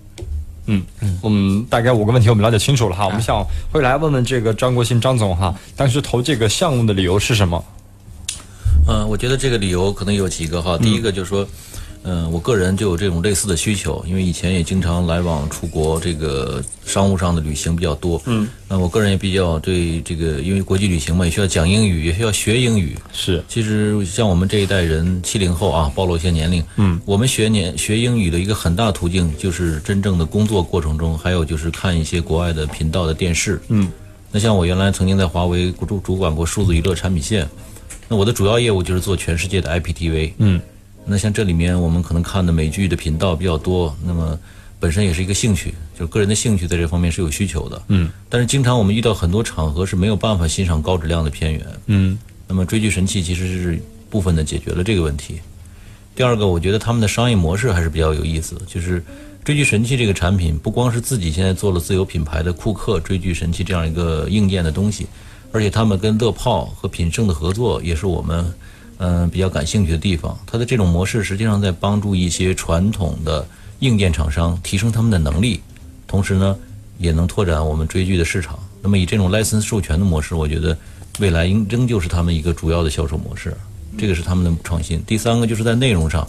[0.67, 7.65] 嗯嗯，我们大概五个问题我们了解清楚了哈，我们想会来问问这个张国兴张总哈，当时投这个项目的理由是什么？
[8.87, 10.79] 嗯，我觉得这个理由可能有几个哈。
[10.79, 11.45] 第一个就是说，
[12.05, 18.21] 嗯，我个人就有这种类似的需求，因为以前也经常来往出国，这个商务上的旅行比较多。
[18.27, 22.97] 嗯，那我个人也比较对这个，因为国际旅行嘛，也需要讲英语，也需要学英语。
[23.13, 26.65] 是，其实像我们这一代人，七零后啊，暴露一些年龄。
[26.77, 33.61] 嗯，我们学年学英语的一个很大途径，就是真正的工作过程中，还有就是看一些国外的频道的电视。
[33.69, 33.91] 嗯，
[34.33, 37.49] 那像我原来曾经在华为主主管过数字娱乐产品线。
[38.11, 40.59] 那我的主要业务就是做全世界的 IPTV，嗯，
[41.09, 44.39] 那像这里面我们可能看的美剧的频道比较多，那么
[44.79, 55.41] 本身也是一个兴趣，就是个人的兴趣在这方面是有需求的，嗯，但是经常我们遇到很多场合是没有办法欣赏高质量的片源，嗯，那么追剧神器其实是部分的解决了这个问题。
[56.15, 59.03] 第二个，我觉得他们的商业模式还是比较有意思，就是
[59.45, 65.07] 追剧神器这个产品不光是自己现在做了自有品牌的库克追剧神器这样一个硬件的东西。
[65.51, 68.53] 而且他们跟乐泡和品胜的合作也是我们，
[68.99, 70.39] 嗯，比较感兴趣的地方。
[70.47, 73.47] 它的这种模式实际上在帮助一些传统的
[73.79, 75.61] 硬件厂商提升他们的能力，
[76.07, 76.57] 同时呢，
[76.99, 78.59] 也能拓展我们追剧的市场。
[78.83, 80.77] 那么以这种 license 授权的模式，我觉得
[81.21, 83.57] 未来应仍旧是他们一个主要的销售模式。
[83.97, 85.03] 这个是他们的创新。
[85.05, 86.29] 第三个就是在内容上，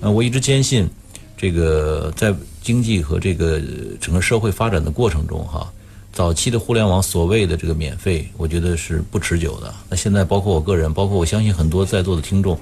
[0.00, 0.88] 呃，我一直坚信，
[1.36, 3.60] 这个在经济和这个
[4.00, 5.70] 整个社会发展的过程中，哈。
[6.18, 9.72] 早期的互联网所谓的这个免费，我觉得是不持久的。
[9.88, 12.58] 那现在包括我个人，包括我相信很多在座的听众，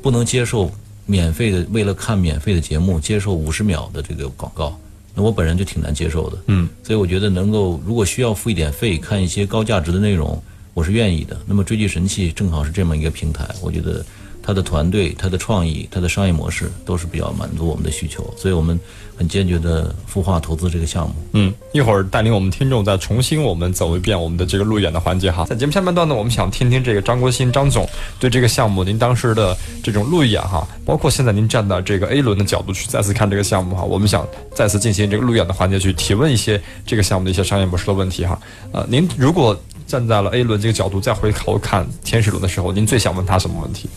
[0.00, 0.70] 不能接受
[1.06, 4.78] 免费的，为了看免费的节目接受五十秒的这个广告，
[5.12, 6.38] 那我本人就挺难接受的。
[6.46, 10.40] 嗯，所以我觉得能够如果需要付一点费看一些高价值的内容，
[10.72, 11.36] 我是愿意的。
[11.46, 14.06] 那么追剧神器正好是这么一个平台，我觉得。
[14.50, 18.76] 他的团队、他的创意、他的商业模式都是比较满足我们的需求，所以我们
[19.16, 21.14] 很坚决的孵化投资这个项目。
[21.34, 25.44] 嗯，一会儿带领我们听众再重新我们走一遍我们的这个路演的环节哈。
[25.44, 38.36] 在节目下半段呢，我们想听听这个张国新张总对这个项目您当时的这种路演哈，包括现在您站在这个 A 轮的角度去再次看这个项目哈，我们想再次进行这个路演的环节去提问一些这个项目的一些商业模式的问题哈。
[38.72, 43.88] 呃，您如果站在了 A 轮这个角度再回头看天使轮的时候，您最想问他什么问题？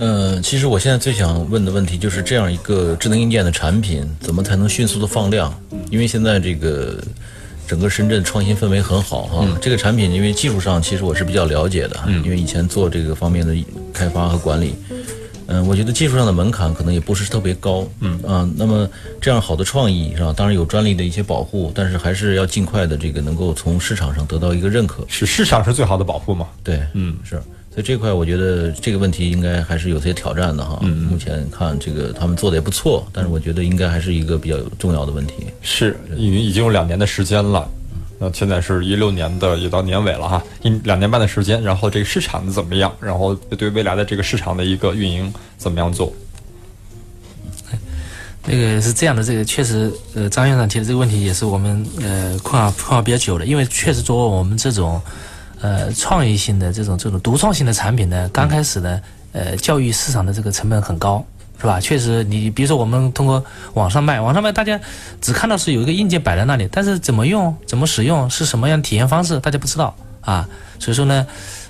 [0.00, 5.54] 嗯，其实我现在最想问的问题就是这样一个智能硬件的产品，怎么才能迅速的放量？
[5.90, 6.98] 因为现在这个
[7.66, 9.46] 整个深圳创新氛围很好哈。
[9.60, 13.54] 这个产品因为技术上其实我是比较了解的，因为以前做这个方面的
[13.92, 14.74] 开发和管理。
[15.52, 17.86] 嗯，我觉得技术上的门槛可能也不是特别高。
[17.98, 18.88] 嗯啊，那么
[19.20, 20.32] 这样好的创意是吧？
[20.34, 25.04] 当然有专利的一些保护，但是还是要尽快的这个能够从市场上得到一个认可。
[25.08, 26.46] 是市场是最好的保护嘛？
[26.62, 27.42] 对，嗯，是。
[27.80, 30.78] 所以这块我觉得这个问题应该还是有些挑战的哈。
[30.82, 35.46] 嗯目前看这个他们做的也不错，但是我觉得应该还是一个比较重要的问题。
[35.62, 37.66] 是，因为已经有两年的时间了，
[38.18, 42.94] 那现在是一六年的也到年尾了哈，一两年半的时间，然后这个市场怎么样？
[43.00, 46.12] 然后对未来的这个市场的一个运营怎么样做？
[48.44, 55.00] 那个是这样的，这个确实，呃，张院长提的这个问题也是我们呃困扰困扰比较久的，因为确实作为我们这种。
[55.60, 59.00] 呃，创意性的这种这种独创性的产品呢，刚开始呢，
[59.32, 61.22] 呃，教育市场的这个成本很高，
[61.60, 61.78] 是吧？
[61.78, 63.44] 确实，你比如说我们通过
[63.74, 64.80] 网上卖，网上卖，大家
[65.20, 70.48] 只看到是有一个硬件摆在那里，但是怎么用、怎么使用、是什么样体验方式，大家不知道啊。
[70.78, 71.26] 所以说呢，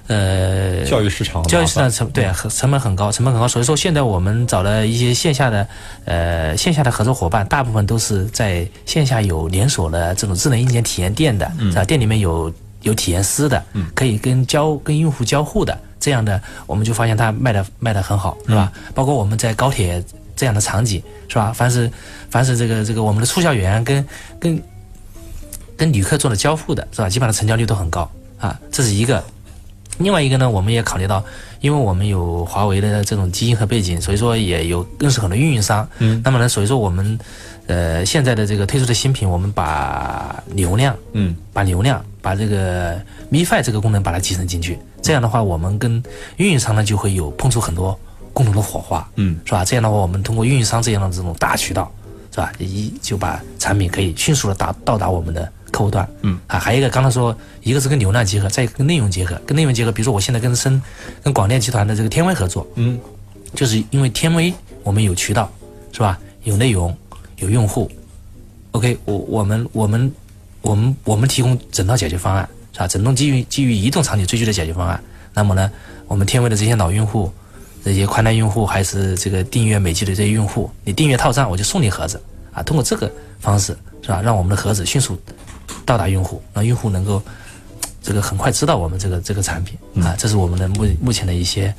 [0.06, 3.48] 呃，教育市场，教育市场成对成成本很高，成本很高。
[3.48, 5.66] 所以说现在我们找了一些线下的
[6.04, 11.82] 呃线下的合作伙伴，大部分都是在线下有连锁的这种智能硬件体验店的，是吧？
[11.82, 12.52] 店里面有。
[12.82, 13.62] 有体验师的，
[13.94, 18.72] 可以跟交跟用户交互的，这样的我们就发现它卖的卖的很好，是吧？
[18.94, 20.02] 包括我们在高铁
[20.34, 21.52] 这样的场景，是吧？
[21.52, 21.90] 凡是
[22.30, 24.06] 凡是这个这个我们的促销员跟
[24.38, 24.62] 跟
[25.76, 27.08] 跟旅客做的交互的，是吧？
[27.08, 29.22] 基本上成交率都很高啊，这是一个。
[29.98, 31.22] 另外一个呢，我们也考虑到，
[31.60, 35.86] 因为我们有华为的这种基因和背景，所以说也有认识很多运营商。
[35.98, 36.22] 嗯。
[36.24, 37.18] 那么呢，所以说我们
[37.66, 42.02] 呃现在的这个推出的新品，我们把流量，嗯，把流量。
[42.22, 46.02] 把这个 MiFi 这个功能把它集成进去，这样的话，我们跟
[46.36, 47.98] 运营商呢就会有碰出很多
[48.32, 49.64] 共同的火花，嗯，是吧？
[49.64, 51.90] 这样的话，我们通过运营商这样的这种大渠道，
[52.30, 52.52] 是吧？
[52.58, 60.80] 一就把产品可以迅速的达到达我们的客户端，嗯，啊，还有一个刚才说，一个是跟流量结合，再一个跟内容结合，跟内容结合，比如说我现在跟深
[61.22, 62.98] 跟广电集团的这个天威合作，嗯，
[63.54, 64.52] 就是因为天威
[64.82, 65.50] 我们有渠道，
[65.92, 66.18] 是吧？
[66.44, 66.96] 有内容，
[67.36, 67.90] 有用户
[68.72, 70.12] ，OK，我我们我们。
[70.62, 72.86] 我们我们提供整套解决方案，是吧？
[72.86, 75.02] 整栋基于基于移动场景追剧的解决方案。
[75.32, 75.70] 那么呢，
[76.06, 77.32] 我们天威的这些老用户、
[77.84, 82.20] 这些宽带用户，还是这个订阅美剧的这些用户，你订阅套餐，我就送你盒子
[82.52, 82.62] 啊。
[82.62, 84.20] 通过这个方式，是吧？
[84.22, 85.20] 让我们的盒子迅速
[85.86, 87.22] 到达用户，让用户能够
[88.02, 90.14] 这个很快知道我们这个这个产品啊。
[90.18, 91.74] 这是我们的目目前的一些。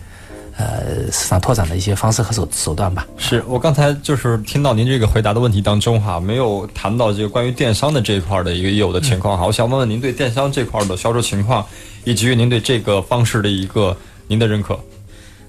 [0.58, 3.08] 呃，市场拓展的一些方式和手手段吧。
[3.18, 9.46] 是我刚才就是听到您这个回答的问题当中哈，没有谈到这个关于电商的这一块的一个业务的情况哈。
[9.46, 11.66] 我想问问您对电商这块的销售情况，
[12.04, 13.96] 以及您对这个方式的一个
[14.28, 14.80] 您的认可。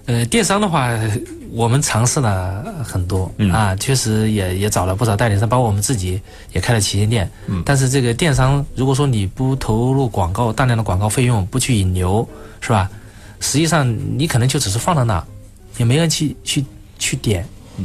[0.06, 0.90] 呃，电商的话，
[1.52, 6.20] 我们尝试了很多啊，确实也也找了不少代理商，包括我们自己
[6.52, 7.30] 也开了旗舰店。
[7.46, 7.62] 嗯。
[7.64, 12.26] 但是这个电商，如果说你不投入广告大量的广告费用，不去引流，
[12.60, 12.90] 是吧？
[13.42, 15.22] 实际上，你可能就只是放在那，
[15.76, 16.64] 也没人去去
[16.98, 17.44] 去点，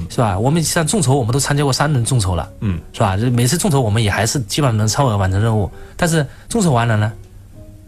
[0.10, 0.38] 是吧？
[0.38, 3.18] 我们像众筹，我们都参加过三轮众筹了，嗯，是吧？
[3.34, 7.12] 每次众筹我们也还是基本上能超额完成任务，但是众筹完了呢，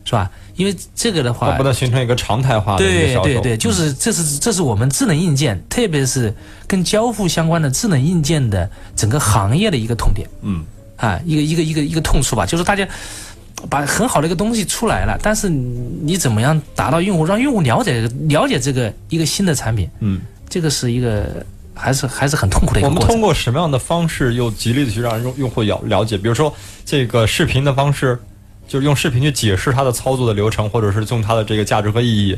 [0.04, 0.30] 是吧？
[0.56, 6.34] 因为这个的话，不能形成一个常态化的对对对，就是这是这是我们智能硬件，特别是
[6.68, 10.66] 跟交付相关的智能硬件的整个行业的一个痛点，嗯，
[10.98, 12.88] 啊，一个一个一个一个痛处吧，就是大家。
[13.68, 19.90] 把很好的一个东西出来了，但是你怎么样达到用户，让用户了解了解这个一个新的产品？
[20.00, 23.08] 嗯，这个是一个还是还是很痛苦的一个过程。
[23.08, 26.18] 我们通过什么样的方式又极力的去让用用户了了解？
[26.18, 26.54] 比如说
[26.86, 28.18] 这个视频的方式，
[28.68, 32.36] 就是用视频去解释它的操作的流程，或者是用它的这个价值和意义；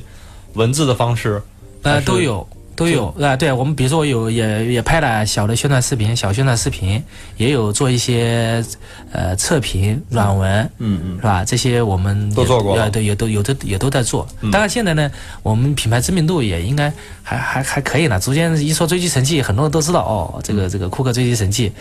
[0.53, 1.41] 文字的方式，
[1.83, 2.47] 呃，都有。
[2.75, 7.03] 都有啊，对我们比如说有也也拍了小的宣传视频，小宣传视频，
[7.37, 8.63] 也有做一些
[9.11, 11.45] 呃测评软文，嗯嗯，是吧？
[11.45, 14.27] 这些我们都做过，对，也都有的也都在做。
[14.51, 15.11] 当然现在呢，
[15.43, 18.19] 我们品牌知名度也应该还还还可以了。
[18.19, 21.71] 逐渐一说追击神器，很多人都知道哦，这个这个库克追击神器，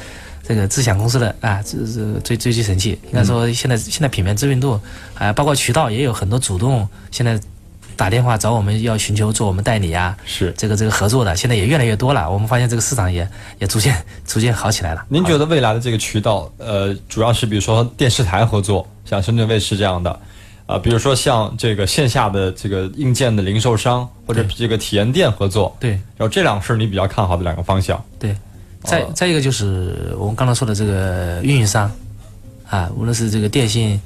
[0.46, 4.79] 这个智享公司的啊，这这追追击神器，应该说现在现在品牌知名度
[5.14, 7.40] 啊，包括渠道也有很多主动现在。
[8.01, 12.31] 打电话找我们要寻求做我们代理啊，是这个这个合作的，现在也越来越多了。
[12.31, 15.05] 我们发现这个市场也也逐渐 逐渐好起来了。
[15.11, 20.19] 您觉得未来的这个渠道，呃，主要是比如说电视台合作，像深圳卫视这样的，
[20.65, 28.03] 啊，比如说像这个线下的这个硬件的零售商或者这个体验店合作，对，然后这两个是你比较看好的两个方向。
[28.19, 28.35] 对，
[28.83, 31.93] 再再一个就是我们刚才说的这个运营商，
[32.67, 34.01] 啊，无论是这个电信。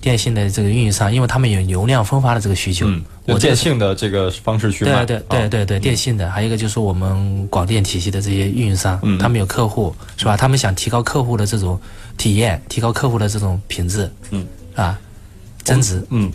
[0.00, 2.86] 电信的这个运营商，因为他们有流量分发的这个需求，
[3.26, 10.36] 我电信的这个方式去卖，对对对对对，电信的，还有一个就是我们广电体系的这些运营商，他们有客户是吧？
[10.36, 11.80] 他们想提高客户的这种
[12.16, 14.98] 体验，提高客户的这种品质，嗯，啊，
[15.64, 16.30] 增值，嗯，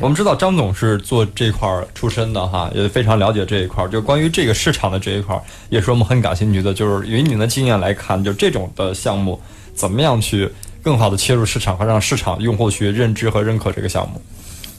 [0.00, 3.86] 我们知道张总是做这块出身的哈，也非常了解这一块。
[3.88, 5.36] 就关于这个市场的这一块，
[5.70, 6.72] 也是我们很感兴趣的。
[6.72, 9.40] 就是以您的经验来看，就这种的项目
[9.74, 10.48] 怎么样去？
[10.88, 14.22] 更好的切入市场和让市场用户去认知和认可这个项目。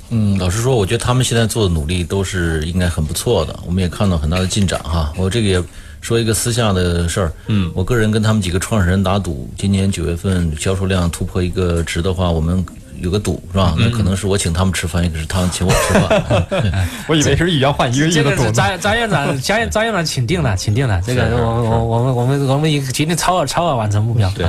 [0.10, 3.60] 嗯，老实说，我觉得他们现在做的努力都是应该很不错的。
[3.64, 5.14] 我们也看到很大的进展哈。
[5.16, 5.64] 我这个也
[6.02, 7.32] 说一个私下的事儿。
[7.46, 12.66] 嗯，我个人跟他们几个创始人打赌，今年九月份销售量突破一个值的话，我们。
[13.02, 13.76] 有个赌是吧？
[13.78, 16.46] 那可能是我请他们吃饭，也可是他们请我吃饭。
[17.08, 18.44] 我以为是一元换一个亿的赌。
[18.44, 21.02] 这个张张院长，张张院长请定了，请定了。
[21.06, 24.30] 这个我我我们我们我们今天超额超额完成目标。
[24.36, 24.46] 对，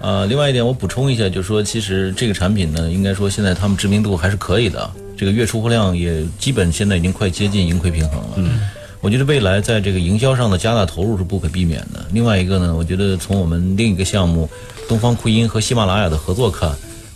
[0.00, 8.28] 呃，另外一点我补充一下，就是说，其实这个产品呢，应该说现在他们知名度还是可以的，这个月出货量也基本现在已经快接近盈亏平衡了。
[8.36, 8.60] 嗯，
[9.00, 12.04] 我觉得未来在这个营销上的加大投入是不可避免的。
[12.12, 14.48] 另外一个呢，我觉得从我们另一个项目
[14.88, 16.70] 东方酷音和喜马拉雅的合作看。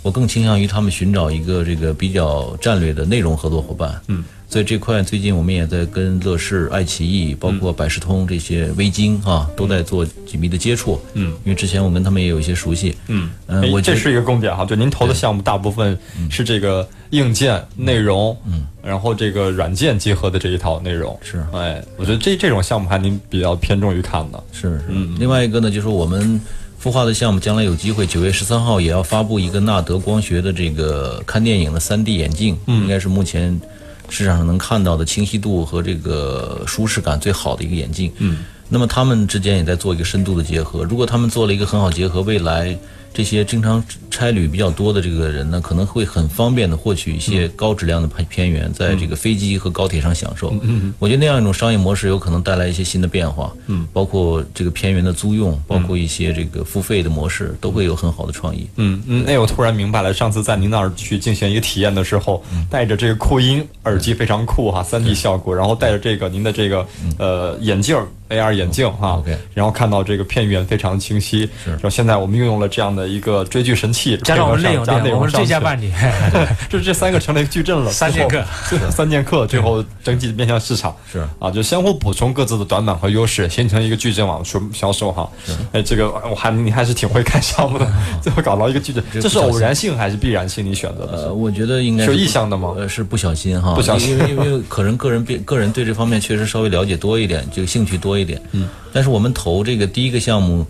[0.06, 4.00] 我更倾向于他们寻找一个这个比较战略的内容合作伙伴。
[4.06, 11.00] 嗯，所以这块最近我们也在跟乐视、爱奇艺，包括百视通这些微鲸啊，都在做紧密的接触。
[11.14, 12.94] 嗯，因为之前我跟他们也有一些熟悉。
[13.08, 15.98] 嗯嗯，我这是一个重点哈，就您投的项目大部分
[16.30, 21.18] 是这个硬件内容，嗯，然后这个软件结合的这一套内容。
[21.20, 24.40] 是，哎，我觉得这这种项目还您比较偏重于看的。
[24.52, 25.16] 是，嗯。
[25.18, 26.40] 另外一个呢，就是我们。
[26.86, 33.60] 孵化的项目将来有机会，九月十三号也要发布一个纳德光学的这个看电影的三 D 眼镜，应该是目前
[34.08, 38.12] 市场上能看到的清晰度和这个舒适感最好的一个眼镜。
[38.18, 40.84] 嗯，那么他们之间也在做一个深度的结合。
[40.84, 42.78] 如果他们做了一个很好结合，未来。
[43.16, 50.54] 这些经常差旅比较多的这个人呢，可能会很方便的获取一些高质量的片片源，在这个飞机和高铁上享受。
[50.60, 53.50] 嗯我觉得那样一种商业模式有可能带来一些新的变化。
[53.68, 58.66] 嗯，包括这个片源的租用，包括一些这个付费的模式，都会有很好的创意。
[58.76, 66.86] 嗯嗯，那，我突然明白了，上次在您那儿去进行一个体验的时候，带着这个扩音耳机非常酷哈，三 D 效果，然后带着这个您的这个
[67.18, 67.96] 呃眼镜。
[68.28, 69.22] AR 眼镜哈，
[69.54, 71.48] 然后看到这个片源非常清晰。
[71.64, 75.90] 是，然后现在我们运用了这样的一个追剧神器，加上我们内容，我们最佳伴侣，
[76.68, 77.90] 这这三个成了一个矩阵了。
[77.92, 78.44] 三剑客，
[78.90, 85.30] 三剑客，最后整体面向市场是啊，就相互补充各自的短板和优势，形成一个矩阵往出销售哈。
[85.72, 87.86] 哎，这个我还你还是挺会看项目的，
[88.20, 90.64] 最后搞到一个矩阵，这是偶然性还是必然性？
[90.64, 91.12] 你选择的？
[91.12, 92.74] 呃，我觉得应该是意向的吗？
[92.76, 98.40] 呃，是不小心哈，不小心，因为因为可能个人变个人对这方面确实稍微了解多一点，这个兴趣多一点。
[98.52, 98.68] 嗯。
[98.92, 100.66] 但是我们投这个第一个项目，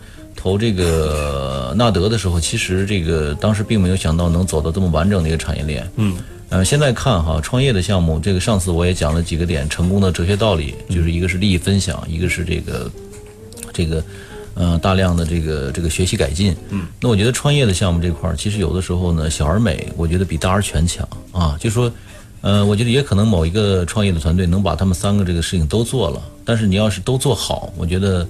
[0.46, 5.90] 投这个纳德的时候，其实这个当时并没有想到能走到这么完整的一个产业链。
[5.96, 6.16] 嗯，
[6.50, 12.88] 呃，现在看哈，创业的项目，这个上次我也讲了几个点，成功的哲学道理，就是一个是利益分享，一个是这个
[13.72, 14.04] 这个
[14.54, 16.54] 呃大量的这个这个学习改进。
[16.70, 21.56] 嗯，那我觉得创业的项目这块儿，其实有的时候呢，小而美，我觉得比大而全强啊。
[21.58, 21.90] 就说，
[22.42, 26.22] 呃，我觉得也可能某一个创业的团队能把他们三个这个事情都做了。
[26.44, 28.24] 但是你要是都做好，我觉得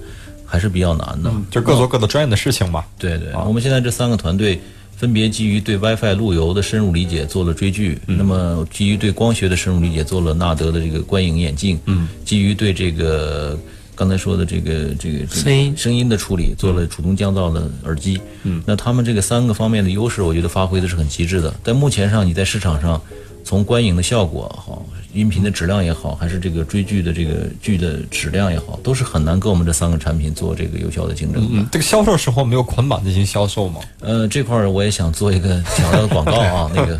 [0.47, 1.31] 还是比较难的。
[1.51, 2.87] 就各做各的专业的事情吧。
[2.97, 4.59] 对对，我们现在这三个团队
[4.95, 13.55] 分别基于对 WiFi 路由的深入理解做了追剧，那么基于对光学的深入理解做了纳德的这个观影眼镜，嗯，基于对这个
[13.93, 15.75] 刚才说的这个这个声音。
[15.77, 21.53] 声音的处理做了主动降噪的耳机，嗯，那他们这个三个方面的优势，我觉得发挥的是很极致的。
[21.63, 22.99] 在目前上，你在市场上
[23.47, 24.85] 从观影的效果好。
[25.13, 31.47] 音频的质量也好，还是这个追剧的这个剧的质量也好，都是很难跟我们这三个产品做这个有效的竞争。
[31.49, 33.79] 嗯，这个销售时候没有捆绑进行销售吗？
[34.01, 36.99] 呃，这块儿我也想做一个小的广告啊， 那个。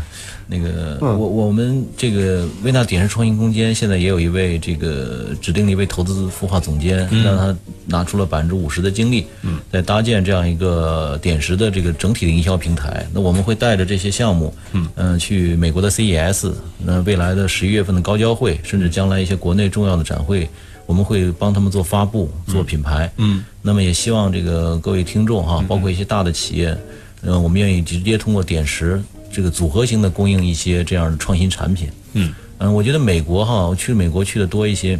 [0.50, 9.26] 那个，我我们这个微纳点石创新空间现在也有一位这个指定的一位投资孵化总监，让他拿出了百分之五十的精力，
[9.70, 13.06] 在搭建这样一个点石的这个整体的营销平台。
[13.12, 14.54] 那我们会带着这些项目，
[14.96, 20.48] 嗯，去美国的 CES，那未来的十一月份的高交会，甚至将来一些国内重要的展会，
[20.86, 23.12] 我们会帮他们做发布、做品牌。
[23.18, 26.74] 嗯，那么也希望这个各位听众哈，包括一些大的企业，
[27.20, 28.98] 嗯，我们愿意直接通过点石。
[29.30, 32.34] 这个组合型的供应一些这样的创新产品，嗯。
[32.60, 34.98] 嗯，我觉得美国哈，我去美国去的多一些，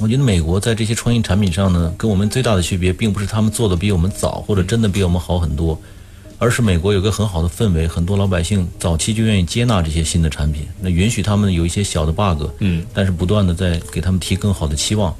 [0.00, 5.76] 我觉得美国在这些创新产品上呢，跟我们最大的区别，并不是他们做的比我们早，或者真的比我们好很多，
[6.38, 15.12] 而是美国有个很好的氛围，很多老百姓早期就愿意接纳这些新的产品，那允许他们有一些小的 bug，嗯，但是不断的在给他们提更好的期望，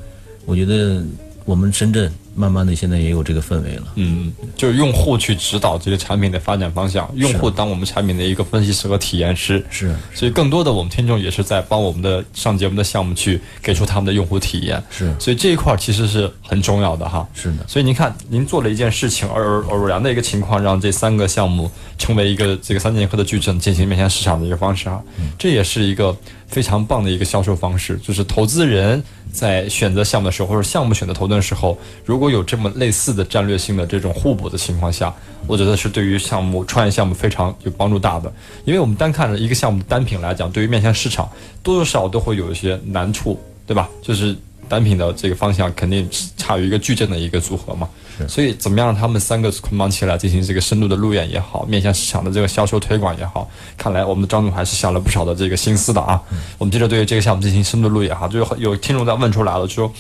[0.47, 1.03] 我觉得
[1.45, 2.13] 我们深圳。
[2.39, 3.83] 慢慢的，现在也有这个氛围了。
[3.97, 9.65] 嗯，就是用户去指导这个产品的发展方向，用户当我们产品的一个分析师和体验师。
[9.69, 14.81] 是，所以更多的我们听众也是在帮我们的上节目的项目去给出他们的用户体验。
[14.89, 17.27] 是，所以这一块其实是很重要的哈。
[17.35, 17.67] 是的。
[17.67, 21.69] 所以您看，您做了一件事情，而偶然的一个情况，让这三个项目
[21.99, 25.03] 成为一个这个三剑客的矩阵，进行面向市场的一个方式哈。
[25.37, 26.17] 这也是一个
[26.49, 29.03] 非常棒的一个销售方式，就是投资人。
[29.31, 35.15] 在选择项目的时候，或者项目选择投的时候，如果有这么类似的战略性的这种互补的情况下，
[35.47, 38.33] 我觉得是对于项目创业项目非常有帮助大的。
[38.65, 41.31] 因为我们单看一个项目单品来讲，对于面向市场，
[41.63, 43.87] 多多少少都会有一些难处，对吧？
[44.01, 44.35] 就是
[44.67, 47.87] 单品的这个方向肯定差于一个矩阵的一个组合嘛。
[48.27, 56.21] 所以，怎么样让他们三个捆绑起来进行这个深度的路演也好，面向市场的这个销售推广也好，看来我们的张总还是下了不少的这个心思的啊。
[56.57, 59.93] 我们接着对于这个项目进行深度路演哈，就有有听众在问出来了，就说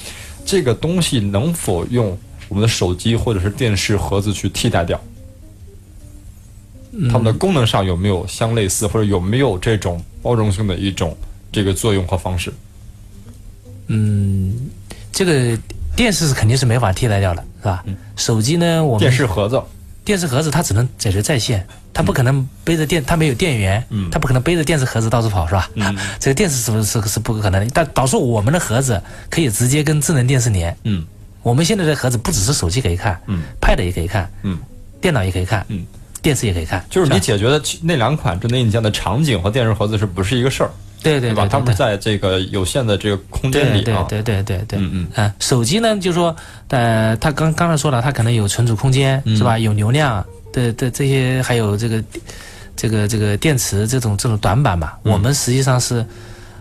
[0.45, 5.01] 这个东西能否用我们的手机或者是电视盒子去替代掉？
[7.11, 11.16] 它们的功能上有没有相类似，或者有没有这种包容性的一种
[11.53, 12.53] 这个作用和方式？
[13.87, 14.71] 嗯，
[15.12, 15.59] 这个。
[15.99, 17.84] 电视是肯定是没法替代掉的，是吧？
[18.14, 18.84] 手机呢？
[18.84, 19.61] 我们电视盒子，
[20.05, 25.68] 电视盒子它只能解决在线，它不可能背着电，它没有电源，它不可能背着电视盒子到处跑，是吧？
[26.20, 27.68] 这个电视是不是是不可能的？
[27.74, 30.76] 但导致我们的盒子可以直接跟智能电视连。
[30.84, 31.05] 嗯，
[31.42, 34.57] 我们现在的盒子不只是手机可以看，嗯，Pad 也可以看，嗯，
[35.01, 35.84] 电脑也可以看，嗯，
[36.22, 36.84] 电视也可以看。
[36.88, 40.70] 就是你解决的那两款智能硬件的场景和电视盒子是不是一个事儿？
[41.03, 41.46] 对对吧？
[41.46, 46.34] 他们在这个有限的这个空间里啊，对对对对对，嗯嗯嗯，手机呢，就是说，
[46.68, 49.59] 呃，他刚刚才说了，它可能有存储空间，是吧？
[49.59, 52.03] 有流量的的这些，还有这个
[52.76, 54.99] 这个这个电池这种这种短板吧。
[55.03, 56.05] 我们实际上是，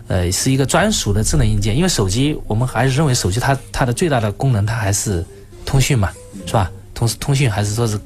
[0.06, 5.24] 呃，是一个专属的智能硬件，因为手机我们还是认为手机它它的最大的功能它还是
[5.64, 6.10] 通讯嘛，
[6.46, 6.70] 是吧？
[6.94, 7.98] 通通讯还是说是。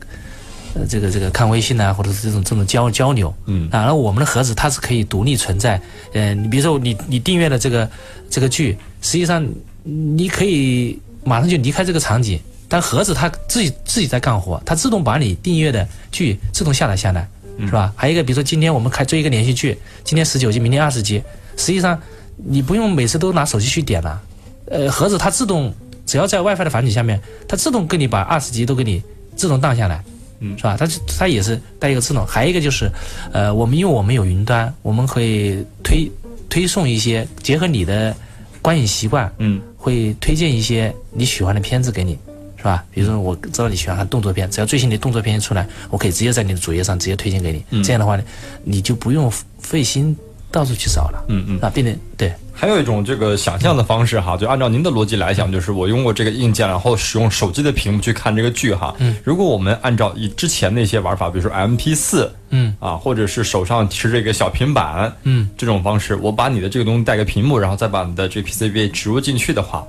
[0.74, 5.80] 呃，这个这个看微信啊，或者是这种这种交交流，嗯啊，那我们的盒子它是可以独立存在。
[6.14, 7.88] 呃，你比如说你你订阅了这个
[8.30, 9.46] 这个剧，实际上
[9.82, 17.28] 你可以马上就离开这个场景，但盒子它自己自己在干活，它自动把你订阅的剧自动下载下来，
[17.60, 17.92] 是吧？
[17.94, 21.22] 还有一个，比如说今天我们开追一个连续剧，今天十九集，明天二十集，
[21.56, 22.00] 实际上
[22.36, 24.22] 你不用每次都拿手机去点了，
[24.70, 25.74] 呃，盒子它自动
[26.06, 29.02] 只要在 WiFi 的环境下面，它自动给你把二十集都给你
[29.36, 30.02] 自动荡下来。
[30.44, 30.76] 嗯，是吧？
[30.76, 32.90] 它它也是带一个智能，还有一个就是，
[33.32, 36.10] 呃，我们因为我们有云端，我们可以推
[36.48, 38.14] 推送一些结合你的
[38.60, 42.18] 观影习惯，嗯，会推荐一些你喜欢的片子给你，
[42.56, 42.84] 是吧？
[42.90, 47.82] 比如说我知道你喜欢看动作片，只要最新的动作片一出来，我可以直接在你的主页上直接推荐给你。
[47.84, 48.24] 这样的话呢，
[48.64, 50.16] 你就不用费心
[50.52, 51.24] 到处去找了。
[51.28, 52.32] 嗯嗯，啊，变得对。
[52.54, 58.94] 还有一种这个想象的方式哈，就按照您的逻辑来讲，就是我用过这个硬件，然后使用手机的屏幕去看这个剧哈。
[58.98, 59.16] 嗯。
[59.24, 69.82] 如果我们按照以之前那些玩法，比如说 M P 四，嗯，啊，或者是手上持这个小平板，嗯，这种方式，我把你的这个东西带个屏幕，然后再把你的这个 P C B 植入进去的话，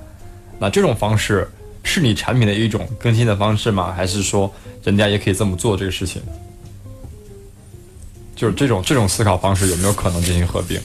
[0.57, 1.47] 那这种方式
[1.84, 3.93] 是你产品的一种更新的方式吗？
[3.95, 4.51] 还是说
[4.84, 6.22] 人家也可以这么做这个事情？
[8.36, 10.79] 就是这种这种思考方式有没有可能进行合并？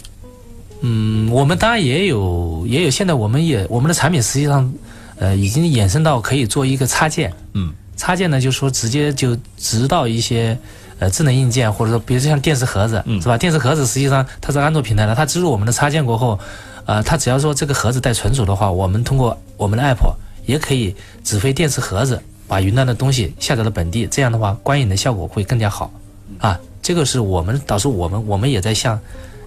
[0.81, 2.91] 嗯，我们当然也有，也有。
[2.91, 4.73] 现在我们也我们的产品实际上，
[5.17, 7.33] 呃，已经衍生到可以做一个插件。
[7.55, 10.57] 嗯，插件呢，就是说直接就直到一些
[11.01, 13.37] 呃智能硬件，或者说比如像电视盒子，是吧？
[13.37, 16.39] 电视盒子实际上它是安卓平台的，它植入我们的插件过后，
[16.87, 20.15] 呃，它只要说这个盒子带存储的话，我们通过我们的 app
[20.47, 20.95] 也可以
[21.25, 25.91] 指挥电视盒子把云端的东西下载到本地，这样的话观影的效果会更加好。
[26.39, 28.99] 啊，这个是我们导致我们我们也在向。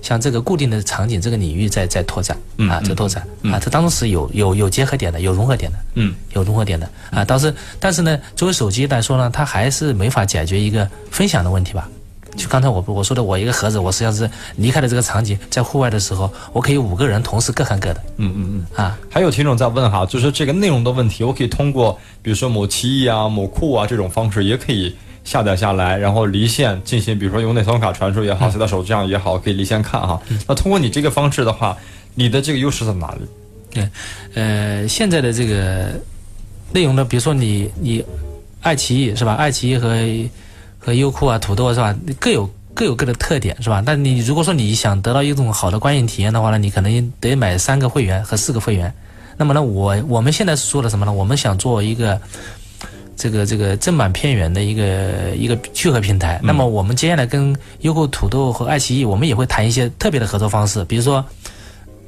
[0.04, 7.24] 向这个固定的场景这个领域在在拓展啊，在拓展啊，这当中是有有有结合点的，有融合点的，嗯，有融合点的啊。
[7.24, 11.88] 倒是但是呢，作为手机来说呢，它还是没法解决一个分享的问题吧。
[12.36, 18.04] 就刚才我我说的，我一个盒子，我实际上是离开了这个场景，在户外的时候，我可以五个人同时各看各的。
[18.18, 18.84] 嗯嗯嗯。
[18.84, 30.20] 啊，还有听众在问哈，就是这个内容的问题，我可以通过比如说某奇艺啊、某酷啊这种方式，也可以下载下来，然后离线进行，比如说用内存卡传输也好，塞到手机上也好，可以离线看哈。
[30.48, 31.78] 那通过你这个方式的话，
[32.16, 33.22] 你的这个优势在哪里？
[33.74, 33.90] 对，
[34.34, 35.92] 呃，现在的这个
[36.74, 38.04] 内容呢，比如说你你
[38.62, 39.36] 爱奇艺是吧？
[39.36, 39.96] 爱奇艺和
[40.78, 41.96] 和优酷啊、土豆是吧？
[42.20, 43.82] 各有各有各的特点是吧？
[43.86, 48.94] 但你如果说你想得到一种好的观影体验的话呢，你可能得买三个会员和四个会员。
[49.38, 51.14] 那么呢，我我们现在是做的什么呢？
[51.14, 52.20] 我们想做一个
[53.22, 56.40] 这个这个正版片源的一个一个聚合平台。
[56.42, 61.24] 那么我们接下来跟优酷、土豆和爱奇艺，我们也会谈一些特别的合作方式，比如说，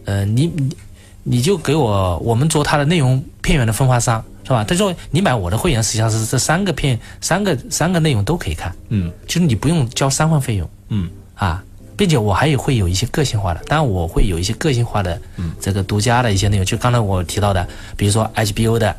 [0.05, 0.76] 呃，你你
[1.22, 4.24] 你就给我我们做它的内容片源的分发商。
[4.45, 4.61] 是吧？
[4.61, 8.76] 他说你买我的会员，实际上是这三个片、三个三个内容都可以看。
[8.89, 10.70] 嗯，就是你不用交三份费用。
[10.89, 11.64] 嗯，啊，
[11.95, 15.18] 并且我还有会有一些个性化的，当然我会有一些个性化的
[15.61, 18.93] 这个独家的一些内容，就刚才我提到的，比如说 HBO 的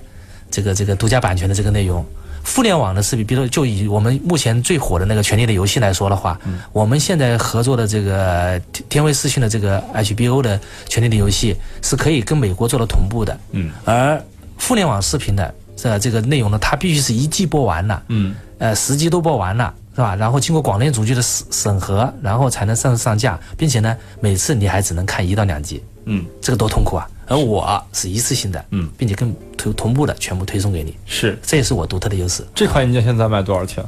[0.55, 2.07] 这个这个独家版权的这个内容，
[2.45, 6.39] 互联网的视频，比如说就以我们目前最火的那个《权力的游戏》来说的话，
[6.73, 10.57] 我们现在合作的这个天威视讯的这个 HBO 的
[10.89, 13.37] 《权力的游戏》是可以跟美国做了同步的。
[13.51, 14.23] 嗯，而
[14.57, 20.15] 互联网视频的这这个内容呢，它必须是一季播完了，嗯，呃，十集都播完了，是吧？
[20.15, 27.09] 然后经过广电总局的审审核，然后才能上上架，并且呢，每次你还只能看一到两集，嗯，这个多痛苦啊！
[27.27, 32.45] 而我是一次性的，嗯，并且跟同同步的全部推送给你，是，这也是我独特的优势。
[32.55, 33.85] 这款硬件现在卖多少钱？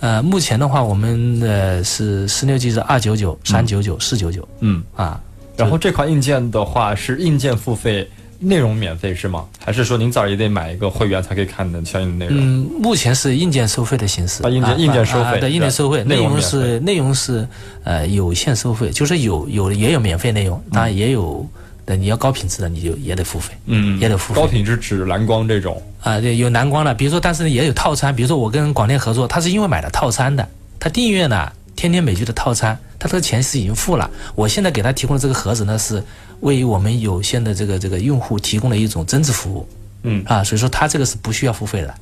[0.00, 5.20] 呃，目前的话，我们的是十六 G 是二九九、三九九、四九九，嗯啊，
[5.56, 8.08] 然后这款硬件的话是硬件付费。
[8.42, 9.44] 内容免费是吗？
[9.62, 12.38] 还是说您这儿也得买一个会员才可以看的相应的内容？
[12.42, 14.42] 嗯，目前是硬件收费的形式。
[14.42, 17.46] 啊，硬件硬件收费，对，硬件收费，内容是内容是
[17.84, 21.46] 呃有限收费，就是有有也有免费内容，当然也有
[21.90, 24.40] 的你要高品质的你就也得付费，嗯，也得付费。
[24.40, 36.02] 高品质指蓝光这种啊，对，有蓝光的，比如说，但是也有套餐，比如说我跟广电合作，他是因为买了套餐的，他订阅呢天天美剧的套餐，他这个钱是已经付了，我现在给他提供的这个盒子呢是。
[36.40, 39.68] 为我们有限的这个这个用户提供了一种增值服务，
[40.04, 41.94] 嗯啊，所以说他这个是不需要付费的，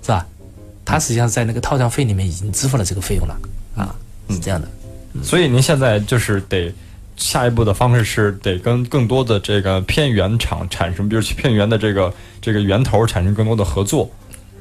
[0.00, 0.26] 是吧？
[0.82, 3.36] 他实际上在那个套餐费里面已经支付了这个费用了，
[3.76, 3.94] 啊，
[4.30, 4.66] 是这样的。
[5.22, 6.72] 所以您现在就是得
[7.16, 14.10] 下一步的方式是得跟更多的这个片源厂产生，比如片源的这个这个源头产生更多的合作。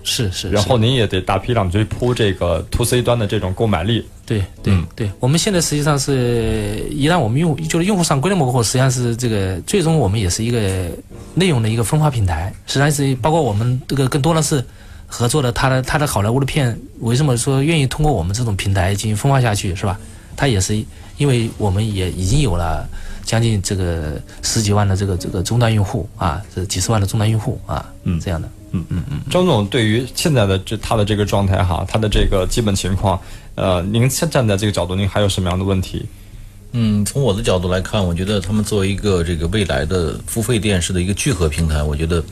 [0.04, 4.04] 是是，然后您也得大批量去铺这个 to C 端的这种购买力。
[4.26, 10.90] 对对对，我们现在实际上是一旦我们用就是用户上规模过后，实际上是这个最终我们也是一个
[11.36, 12.52] 内容的一个分发平台。
[12.66, 14.64] 实际上是包括我们这个更多的是
[15.06, 20.00] 合作的，他的他的好莱坞的片为什么说愿意通过我们这种平台进行分化下去，是吧？
[20.36, 20.84] 他也是
[21.22, 22.90] 因为我们也已经有了
[23.24, 28.50] 将近这个十几万的这个这个终端用户啊，这几十万的终端用户啊，嗯，这样的。
[28.72, 33.22] 嗯嗯嗯，张总对于现在的这他的这个状态哈，他的这个基本情况，
[33.54, 36.04] 呃，您先站在这个角度，您还有什么样的问题？
[36.72, 42.24] 嗯，从我的角度来看，我觉得他们作为一个这个未来的付费电视的一个聚合平台，我觉得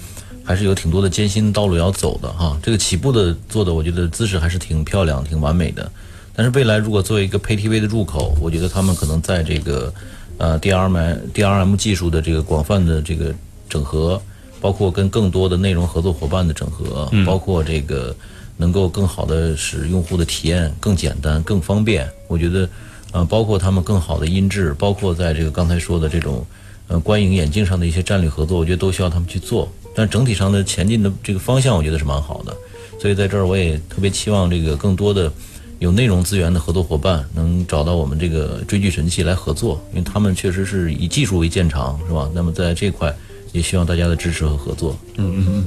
[0.43, 2.57] 还是有挺多的艰辛道路要走的哈。
[2.63, 5.91] 这个起步的做的，我觉得姿势还是挺漂亮、挺完美的。
[6.39, 9.93] 但是未来如果作为一个 Pay TV 的入口，我觉得他们可能在这个
[10.37, 13.35] 呃 DRM DRM 技术的这个广泛的这个
[13.67, 14.21] 整合。
[14.61, 18.15] 包括跟更多的内容合作伙伴的整合，包括这个
[18.55, 22.09] 能够更好的使用户的体验更简单、更方便。
[22.27, 22.69] 我觉得，
[23.11, 26.45] 呃，包括他们更好的音质，包括在这个刚才说的这种，
[26.87, 29.69] 呃，观影眼镜上的一些战略合作，我觉得都需要他们去做。
[29.93, 32.55] 但整体上的前进的这个方向，我觉得是蛮好的。
[33.01, 35.31] 所以在这儿，我也特别期望这个更多的
[35.79, 42.29] 有内容资源的合作伙伴能找到我们这个追剧神器来合作，因为他们确实是以技术为见长，是吧？
[42.33, 43.13] 那么在这块。
[43.51, 44.95] 也希望大家的支持和合作。
[45.15, 45.65] 嗯嗯嗯。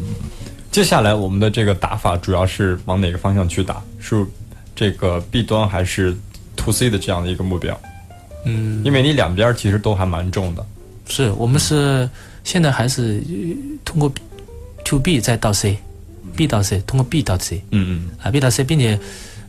[0.71, 3.83] 接下来我们的这个打法主要是往哪个方向去打？
[3.99, 4.25] 是
[4.77, 6.17] 这个 B 端还是
[6.55, 7.77] To C 的这样的一个目标？
[8.45, 10.65] 嗯，因为你两边其实都还蛮重的。
[11.09, 12.09] 是我们是
[12.45, 13.21] 现在还是
[13.85, 14.09] 通过
[14.85, 17.65] To B 再到 C，B 到 C，通过 B 到 C。
[17.73, 18.11] 嗯嗯。
[18.23, 18.97] 啊，B 到 C，并且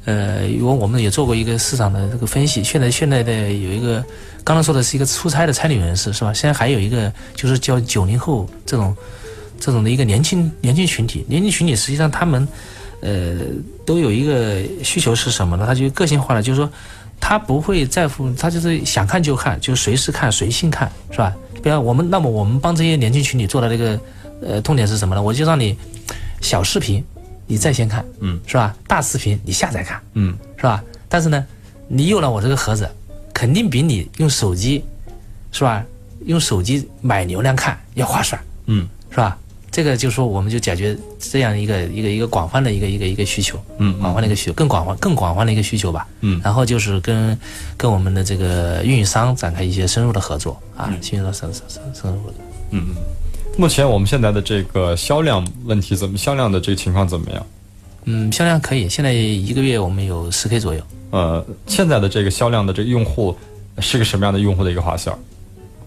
[0.06, 4.04] 呃，因为我们也做过一个市场的这个分析，现在现在的有一个。
[4.45, 6.34] 刚刚说的是一个出差的差旅人士，是吧？
[6.34, 8.93] 现在还有一个就是叫九零后这种
[9.58, 12.45] 这种的一个年轻年轻群体，年轻群体实际上他们
[12.99, 13.38] 呃
[13.86, 15.66] 都有一个需求是什么呢？
[15.66, 16.70] 他就个性化了，就是说
[17.22, 21.34] 他不会在乎，他就是想看就看，就随时看随性看，是吧？
[21.64, 23.97] 比方我们，那么我们帮这些年轻群体做的这个
[24.45, 25.24] 呃痛点是什么呢？
[25.24, 25.74] 我就让你
[26.41, 27.01] 小视频
[27.45, 28.75] 你在线看，嗯，是吧？
[28.87, 30.83] 大视频你下载看，嗯，是吧？
[31.09, 31.45] 但是呢，
[31.87, 32.89] 你有了我这个盒子，
[33.33, 34.83] 肯定比你用手机，
[35.51, 35.83] 是吧？
[36.25, 39.37] 用手机买流量看要划算，嗯，是吧？
[39.69, 47.37] 这个就是说，我们就解决这样一个一个一个广泛的一个一个一个需求，嗯，广泛的一个需求，更广泛更广泛的一个需求吧，嗯，然后就是跟
[47.75, 52.35] 跟我们的这个运营商展开一些深入的合作啊，深入深深深深入的，
[52.69, 52.95] 嗯嗯。
[53.56, 56.18] 目前我们现在的这个销量问题怎么？
[56.18, 57.45] 销量的这个情况怎么样？
[58.06, 60.82] 嗯，销量可以，现在一个月我们有十 K 左右。
[61.12, 63.38] 呃，现在的这个销量的这个用户
[63.78, 65.18] 是个什么样的用户的一个画像？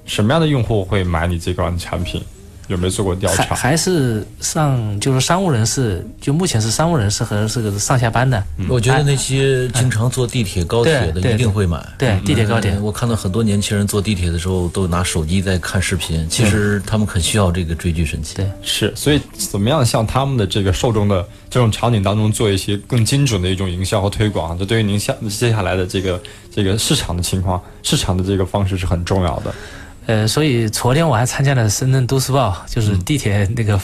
[0.04, 2.22] 什么样的用户会买你这款产品？
[2.68, 3.54] 有没有做过调查？
[3.54, 8.42] 还是上就是商务人士，就目前是商务人士和这个上下班的。
[8.68, 11.84] 我觉得那些经常坐地铁、高铁的一定会买。
[11.98, 18.34] 对地铁、高铁，我看到很多年轻人坐地铁的时候都拿手机在看视频，其实他们很需要这个追剧神器。
[18.34, 18.92] 对，是。
[18.96, 24.58] 所以怎么样向他们的这个受众的这种场景当中做一些更精准的一种营销和推广？
[24.58, 26.20] 这对于您下接下来的这个
[26.54, 29.54] 这个市场的情况、市场的这个方式是很重要的。
[30.06, 33.78] 呃，所以昨天我还参加了深圳都市报，就是地铁那个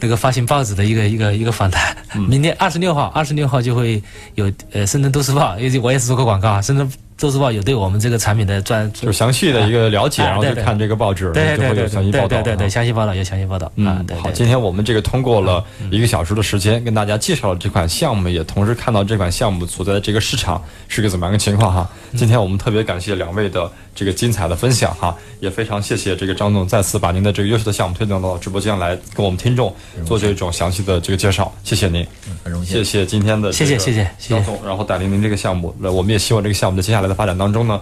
[0.00, 1.96] 那个发行报纸的一个一个一个访谈。
[2.28, 4.02] 明天二十六号，二十六号就会
[4.34, 6.90] 有呃深圳都市报，因为我也是做个广告啊，深圳。
[7.18, 12.26] 都市报有对我们这个产品的专就详细的一个了解，然后就看这个报纸，对就会有详细报道。
[12.26, 13.70] 对对对，详细报道有详细报道。
[13.76, 21.88] 嗯，好，今天我们这个通过了一个小时的时间，跟大家介绍了这款项目，也同时看到这款项目所在的这个市场是个怎么样的情况哈。
[22.16, 29.74] 今天我们特别感谢两位的这个精彩的分享哈，也非常谢谢这个张总再次把您的这个优秀的项目推荐到直播间来跟我们听众
[30.06, 32.06] 做这种详细的这个介绍，谢谢您，
[32.42, 37.80] 很荣幸，谢谢今天的谢谢谢谢张总，然后带领您这个项目，那我们也希望这个项目在接下来的发展当中呢。